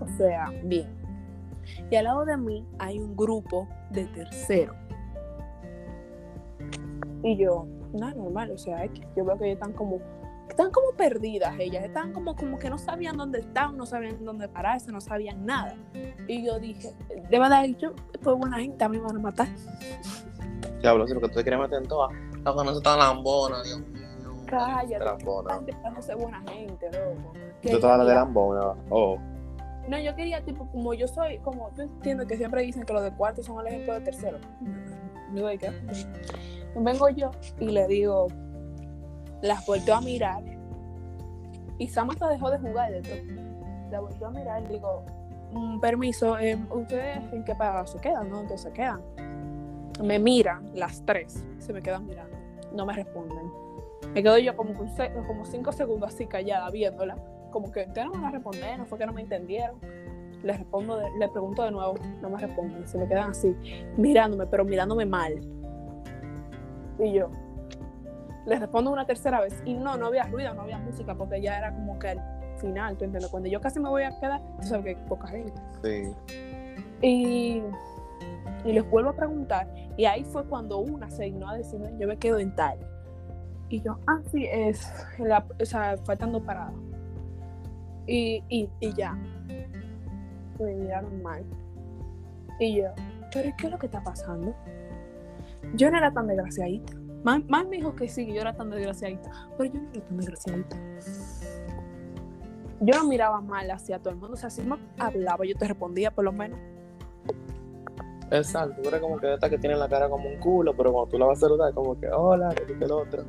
O 0.00 0.08
sea, 0.16 0.50
bien. 0.64 0.88
Y 1.90 1.96
al 1.96 2.04
lado 2.04 2.24
de 2.24 2.36
mí 2.36 2.66
hay 2.78 2.98
un 2.98 3.16
grupo 3.16 3.68
de 3.90 4.06
tercero. 4.06 4.74
Y 7.22 7.36
yo, 7.36 7.66
nada 7.92 8.14
normal, 8.14 8.50
o 8.50 8.58
sea, 8.58 8.84
es 8.84 8.90
que 8.90 9.06
yo 9.16 9.24
veo 9.24 9.38
que 9.38 9.44
ellas 9.44 9.54
están 9.54 9.72
como, 9.72 10.00
están 10.48 10.70
como 10.72 10.92
perdidas 10.96 11.54
ellas, 11.60 11.84
están 11.84 12.12
como, 12.12 12.34
como 12.34 12.58
que 12.58 12.68
no 12.68 12.78
sabían 12.78 13.16
dónde 13.16 13.40
estaban, 13.40 13.76
no 13.76 13.86
sabían 13.86 14.24
dónde 14.24 14.48
pararse, 14.48 14.90
no 14.90 15.00
sabían 15.00 15.46
nada. 15.46 15.76
Y 16.26 16.44
yo 16.44 16.58
dije, 16.58 16.92
de 17.30 17.38
verdad, 17.38 17.64
yo, 17.78 17.92
pues 18.22 18.36
buena 18.36 18.58
gente, 18.58 18.82
a 18.82 18.88
mí 18.88 18.98
me 18.98 19.04
van 19.04 19.16
a 19.16 19.20
matar. 19.20 19.48
Diablo, 20.80 21.06
si 21.06 21.14
lo 21.14 21.20
que 21.20 21.28
tú 21.28 21.34
te 21.36 21.42
quieres 21.42 21.60
meter 21.60 21.80
en 21.80 21.88
todas, 21.88 22.12
la 22.42 22.52
conoce 22.52 22.80
tan 22.80 22.98
lambona, 22.98 23.62
Dios. 23.62 23.80
Cállate, 24.58 25.04
Lambona. 25.04 25.58
dejándose 25.60 26.14
buena 26.14 26.42
gente, 26.48 26.86
loco. 26.92 27.32
Tú 27.32 27.38
Que 27.62 27.68
te 27.70 27.78
vas 27.86 28.00
a 28.00 28.04
de 28.04 28.14
lambona, 28.14 28.74
oh. 28.90 29.18
No, 29.88 29.98
yo 29.98 30.14
quería, 30.14 30.44
tipo, 30.44 30.66
como 30.70 30.94
yo 30.94 31.08
soy, 31.08 31.38
como 31.38 31.70
tú 31.70 31.82
entiendes 31.82 32.28
que 32.28 32.36
siempre 32.36 32.62
dicen 32.62 32.84
que 32.84 32.92
los 32.92 33.02
de 33.02 33.12
cuarto 33.12 33.42
son 33.42 33.60
el 33.60 33.66
ejemplo 33.66 33.94
de 33.94 34.00
tercero. 34.00 34.38
Digo, 35.32 35.48
¿de 35.48 35.58
qué? 35.58 35.72
Vengo 36.76 37.08
yo 37.08 37.30
y 37.58 37.66
le 37.70 37.86
digo, 37.88 38.28
las 39.42 39.66
volteo 39.66 39.96
a 39.96 40.00
mirar. 40.00 40.42
Y 41.78 41.88
Sam 41.88 42.10
hasta 42.10 42.28
dejó 42.28 42.50
de 42.50 42.58
jugar 42.58 42.92
de 42.92 43.02
todo. 43.02 43.42
La 43.90 44.00
volteo 44.00 44.28
a 44.28 44.30
mirar 44.30 44.62
y 44.62 44.66
digo, 44.68 45.04
"Mm, 45.52 45.80
permiso, 45.80 46.38
eh, 46.38 46.56
¿ustedes 46.70 47.18
en 47.32 47.42
qué 47.44 47.54
paga 47.54 47.84
se 47.86 47.98
quedan? 47.98 48.30
¿No? 48.30 48.40
Entonces 48.40 48.62
se 48.62 48.72
quedan. 48.72 49.00
Me 50.02 50.18
miran 50.18 50.70
las 50.74 51.04
tres, 51.04 51.44
se 51.58 51.72
me 51.72 51.82
quedan 51.82 52.06
mirando. 52.06 52.36
No 52.74 52.86
me 52.86 52.92
responden. 52.94 53.50
Me 54.14 54.22
quedo 54.22 54.38
yo 54.38 54.56
como, 54.56 54.74
como 55.26 55.44
cinco 55.46 55.72
segundos 55.72 56.14
así 56.14 56.26
callada 56.26 56.70
viéndola 56.70 57.16
como 57.50 57.70
que 57.70 57.80
ustedes 57.86 58.06
no 58.06 58.12
me 58.14 58.18
van 58.18 58.26
a 58.26 58.30
responder, 58.30 58.78
no 58.78 58.86
fue 58.86 58.98
que 58.98 59.04
no 59.06 59.12
me 59.12 59.20
entendieron. 59.20 59.76
Les 60.42 60.58
respondo, 60.58 60.96
de- 60.96 61.10
le 61.18 61.28
pregunto 61.28 61.62
de 61.62 61.70
nuevo, 61.70 61.94
no 62.22 62.30
me 62.30 62.38
responden, 62.38 62.88
se 62.88 62.96
me 62.98 63.06
quedan 63.06 63.30
así, 63.30 63.54
mirándome, 63.96 64.46
pero 64.46 64.64
mirándome 64.64 65.04
mal. 65.06 65.34
Y 66.98 67.12
yo, 67.12 67.30
les 68.46 68.58
respondo 68.58 68.90
una 68.90 69.04
tercera 69.06 69.40
vez, 69.40 69.54
y 69.66 69.74
no, 69.74 69.96
no 69.98 70.06
había 70.06 70.24
ruido, 70.24 70.52
no 70.54 70.62
había 70.62 70.78
música, 70.78 71.14
porque 71.14 71.40
ya 71.42 71.58
era 71.58 71.72
como 71.74 71.98
que 71.98 72.08
al 72.08 72.20
final, 72.56 72.96
¿tú 72.96 73.04
entiendes? 73.04 73.30
Cuando 73.30 73.48
yo 73.50 73.60
casi 73.60 73.78
me 73.80 73.88
voy 73.90 74.02
a 74.02 74.18
quedar, 74.18 74.40
tú 74.60 74.66
sabes 74.66 74.84
que 74.84 74.90
hay 74.90 75.06
poca 75.08 75.28
gente. 75.28 75.52
Sí. 75.84 76.12
Y, 77.02 77.62
y 78.64 78.72
les 78.72 78.88
vuelvo 78.90 79.10
a 79.10 79.14
preguntar, 79.14 79.68
y 79.96 80.06
ahí 80.06 80.24
fue 80.24 80.44
cuando 80.44 80.78
una 80.78 81.08
se 81.10 81.24
dignó 81.24 81.50
a 81.50 81.56
decirme, 81.56 81.92
yo 81.98 82.08
me 82.08 82.16
quedo 82.16 82.38
en 82.38 82.54
tal. 82.56 82.78
Y 83.72 83.80
yo, 83.80 83.96
ah, 84.06 84.20
sí, 84.30 84.46
es, 84.50 84.86
o 85.18 85.64
sea, 85.64 85.96
faltando 86.04 86.44
parada. 86.44 86.74
Y, 88.06 88.44
y, 88.50 88.68
y 88.80 88.92
ya. 88.92 89.14
Me 90.60 90.74
miraron 90.74 91.22
mal. 91.22 91.42
Y 92.60 92.76
yo, 92.76 92.88
pero 93.32 93.48
¿y 93.48 93.52
¿qué 93.54 93.66
es 93.68 93.72
lo 93.72 93.78
que 93.78 93.86
está 93.86 94.04
pasando? 94.04 94.54
Yo 95.72 95.90
no 95.90 95.96
era 95.96 96.12
tan 96.12 96.26
desgraciadita. 96.26 96.92
Más, 97.24 97.42
más 97.48 97.66
me 97.66 97.76
dijo 97.76 97.96
que 97.96 98.08
sí, 98.08 98.26
que 98.26 98.34
yo 98.34 98.42
era 98.42 98.54
tan 98.54 98.68
desgraciadita. 98.68 99.30
Pero 99.56 99.72
yo 99.72 99.80
no 99.80 99.88
era 99.90 100.04
tan 100.04 100.16
desgraciadita. 100.18 100.76
Yo 102.80 102.94
no 102.98 103.08
miraba 103.08 103.40
mal 103.40 103.70
hacia 103.70 103.98
todo 104.00 104.10
el 104.10 104.16
mundo. 104.16 104.34
O 104.34 104.36
sea, 104.36 104.50
si 104.50 104.60
me 104.60 104.76
hablaba, 104.98 105.46
yo 105.46 105.56
te 105.56 105.66
respondía 105.66 106.10
por 106.10 106.24
lo 106.24 106.32
menos. 106.32 106.60
Exacto, 108.30 108.82
tú 108.82 108.88
eres 108.90 109.00
como 109.00 109.16
que 109.16 109.32
esta 109.32 109.48
que 109.48 109.56
tiene 109.56 109.76
la 109.76 109.88
cara 109.88 110.10
como 110.10 110.28
un 110.28 110.38
culo, 110.38 110.74
pero 110.76 110.92
cuando 110.92 111.10
tú 111.10 111.18
la 111.18 111.24
vas 111.24 111.38
a 111.38 111.40
saludar, 111.40 111.72
como 111.72 111.98
que, 111.98 112.08
hola, 112.08 112.54
que 112.54 112.84
el 112.84 112.92
otro. 112.92 113.24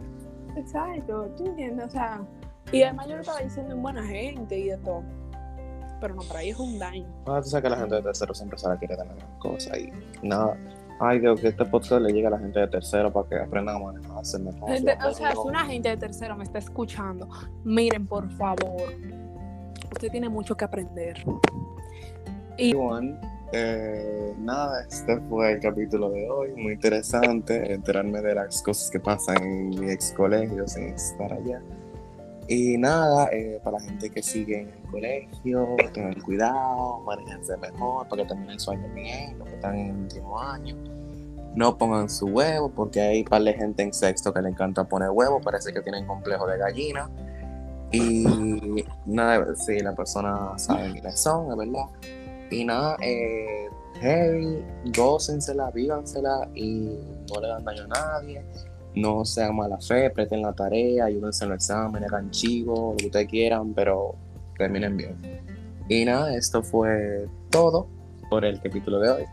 Exacto, 0.55 1.25
¿tú 1.37 1.45
entiendes? 1.47 1.87
O 1.87 1.89
sea, 1.89 2.21
y 2.71 2.83
además 2.83 3.07
yo 3.07 3.15
lo 3.15 3.21
estaba 3.21 3.39
diciendo 3.39 3.73
en 3.73 3.81
buena 3.81 4.03
gente 4.05 4.57
y 4.57 4.67
de 4.69 4.77
todo. 4.77 5.03
Pero 5.99 6.15
no, 6.15 6.21
para 6.23 6.39
ahí 6.39 6.49
es 6.49 6.59
un 6.59 6.77
daño. 6.77 7.05
Ah, 7.25 7.39
tú 7.41 7.49
sabes 7.49 7.63
que 7.63 7.69
la 7.69 7.77
gente 7.77 7.95
de 7.95 8.01
tercero 8.01 8.33
siempre 8.33 8.57
sabe 8.59 8.77
que 8.77 8.87
quiere 8.87 9.01
tener 9.01 9.15
las 9.17 9.37
cosas 9.39 9.77
y 9.77 9.91
nada. 10.25 10.57
Ay, 10.99 11.19
Dios, 11.19 11.39
que 11.39 11.47
este 11.47 11.65
podcast 11.65 12.01
le 12.01 12.11
llegue 12.13 12.27
a 12.27 12.31
la 12.31 12.39
gente 12.39 12.59
de 12.59 12.67
tercero 12.67 13.11
para 13.11 13.27
que 13.27 13.35
aprendan 13.39 13.77
a 13.77 13.79
manejarse 13.79 14.37
mejor. 14.39 14.69
Gente- 14.69 14.97
o 15.05 15.13
sea, 15.13 15.31
si 15.31 15.37
una 15.37 15.65
gente 15.65 15.89
de 15.89 15.97
tercero 15.97 16.35
me 16.37 16.43
está 16.43 16.59
escuchando, 16.59 17.27
miren, 17.63 18.05
por 18.05 18.29
favor. 18.33 18.93
Usted 19.91 20.09
tiene 20.11 20.29
mucho 20.29 20.55
que 20.55 20.65
aprender. 20.65 21.23
Igual, 22.57 23.19
eh, 23.53 24.33
nada, 24.39 24.83
este 24.83 25.19
fue 25.29 25.53
el 25.53 25.59
capítulo 25.59 26.09
de 26.09 26.27
hoy. 26.29 26.51
Muy 26.55 26.73
interesante 26.73 27.71
enterarme 27.71 28.21
de 28.21 28.33
las 28.33 28.61
cosas 28.63 28.89
que 28.89 28.99
pasan 28.99 29.41
en 29.43 29.69
mi 29.69 29.91
ex 29.91 30.11
colegio 30.13 30.67
sin 30.67 30.85
estar 30.85 31.31
allá. 31.31 31.61
Y 32.47 32.77
nada, 32.77 33.29
eh, 33.31 33.61
para 33.63 33.77
la 33.77 33.83
gente 33.83 34.09
que 34.09 34.21
sigue 34.21 34.61
en 34.61 34.69
el 34.69 34.89
colegio, 34.89 35.67
tengan 35.93 36.19
cuidado, 36.21 37.01
manejense 37.01 37.55
mejor 37.57 38.07
para 38.07 38.23
que 38.23 38.29
terminen 38.29 38.59
su 38.59 38.71
año 38.71 38.89
bien, 38.93 39.37
los 39.37 39.47
que 39.47 39.55
están 39.55 39.75
en 39.75 39.89
el 39.91 39.95
último 39.97 40.39
año. 40.39 40.75
No 41.55 41.77
pongan 41.77 42.09
su 42.09 42.25
huevo, 42.25 42.71
porque 42.71 43.01
hay 43.01 43.19
un 43.19 43.25
par 43.25 43.43
de 43.43 43.53
gente 43.53 43.83
en 43.83 43.93
sexto 43.93 44.33
que 44.33 44.41
le 44.41 44.49
encanta 44.49 44.83
poner 44.83 45.11
huevo, 45.11 45.39
parece 45.39 45.71
que 45.71 45.81
tienen 45.81 46.07
complejo 46.07 46.47
de 46.47 46.57
gallina. 46.57 47.09
Y 47.91 48.83
nada, 49.05 49.55
si 49.55 49.79
la 49.79 49.93
persona 49.93 50.57
sabe 50.57 50.91
quiénes 50.91 51.19
son, 51.19 51.51
es 51.51 51.57
verdad. 51.57 52.22
Y 52.51 52.65
nada, 52.65 52.97
eh, 53.01 53.67
heavy, 53.99 54.63
gócensela, 54.95 55.71
vívensela 55.71 56.49
y 56.53 56.99
no 57.31 57.41
le 57.41 57.47
dan 57.47 57.63
daño 57.63 57.83
a 57.83 57.87
nadie. 57.87 58.43
No 58.95 59.25
sean 59.25 59.55
mala 59.55 59.79
fe, 59.79 60.09
presten 60.11 60.43
la 60.43 60.53
tarea, 60.53 61.05
ayúdense 61.05 61.45
en 61.45 61.49
los 61.49 61.57
exámenes, 61.57 62.11
hagan 62.11 62.29
chivo, 62.29 62.91
lo 62.91 62.97
que 62.97 63.05
ustedes 63.07 63.27
quieran, 63.27 63.73
pero 63.73 64.15
terminen 64.57 64.97
bien. 64.97 65.15
Y 65.89 66.05
nada, 66.05 66.35
esto 66.35 66.61
fue 66.61 67.27
todo 67.49 67.87
por 68.29 68.45
el 68.45 68.61
capítulo 68.61 68.99
de 68.99 69.09
hoy. 69.09 69.23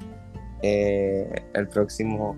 Eh, 0.63 1.31
el 1.55 1.69
próximo 1.69 2.37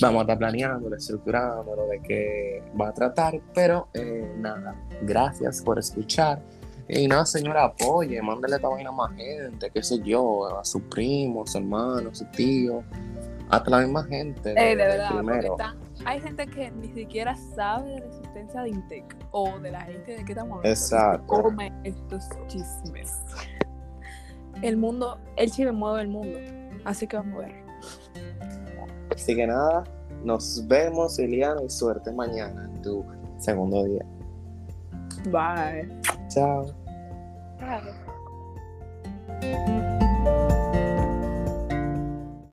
vamos 0.00 0.20
a 0.20 0.22
estar 0.22 0.38
planeando, 0.38 0.94
estructurando 0.94 1.74
lo 1.74 1.86
de 1.86 2.00
qué 2.00 2.62
va 2.80 2.88
a 2.88 2.94
tratar, 2.94 3.40
pero 3.54 3.88
eh, 3.94 4.32
nada, 4.38 4.74
gracias 5.02 5.62
por 5.62 5.78
escuchar. 5.78 6.40
Y 6.88 7.06
nada, 7.06 7.26
señora, 7.26 7.64
apoye, 7.64 8.20
mándale 8.22 8.56
esta 8.56 8.68
vaina 8.68 8.88
a 8.88 8.92
más 8.92 9.12
gente, 9.14 9.70
qué 9.70 9.82
sé 9.82 10.00
yo, 10.02 10.58
a 10.58 10.64
su 10.64 10.80
primo, 10.88 11.42
a 11.42 11.46
su 11.46 11.58
hermano, 11.58 12.10
a 12.10 12.14
su 12.14 12.24
tío, 12.26 12.82
hasta 13.50 13.70
la 13.70 13.80
misma 13.80 14.04
gente. 14.04 14.50
Eh, 14.52 14.54
de 14.54 14.62
del 14.76 14.76
verdad, 14.78 15.08
porque 15.10 15.26
primero. 15.26 15.52
están- 15.52 15.76
hay 16.06 16.20
gente 16.20 16.46
que 16.46 16.70
ni 16.70 16.88
siquiera 16.94 17.36
sabe 17.54 17.90
de 17.90 18.00
la 18.00 18.06
existencia 18.06 18.62
de 18.62 18.68
Intec 18.70 19.16
o 19.32 19.58
de 19.58 19.70
la 19.70 19.80
gente 19.82 20.16
de 20.16 20.24
qué 20.24 20.32
estamos 20.32 20.58
hablando. 20.58 20.68
Exacto. 20.68 21.26
Come 21.26 21.72
estos 21.84 22.24
chismes. 22.46 23.12
El 24.62 24.76
mundo, 24.76 25.18
el 25.36 25.50
chisme 25.50 25.72
mueve 25.72 26.02
el 26.02 26.08
mundo. 26.08 26.38
Así 26.84 27.06
que 27.06 27.16
vamos 27.16 27.44
a 27.44 27.46
ver. 27.48 27.64
Así 29.14 29.34
que 29.36 29.46
nada, 29.46 29.84
nos 30.24 30.66
vemos, 30.68 31.18
Iliana, 31.18 31.62
y 31.62 31.68
suerte 31.68 32.12
mañana 32.12 32.64
en 32.72 32.80
tu 32.82 33.04
segundo 33.38 33.84
día. 33.84 34.04
Bye. 35.30 35.97
Chao. 36.28 36.74
Bye. 37.60 37.94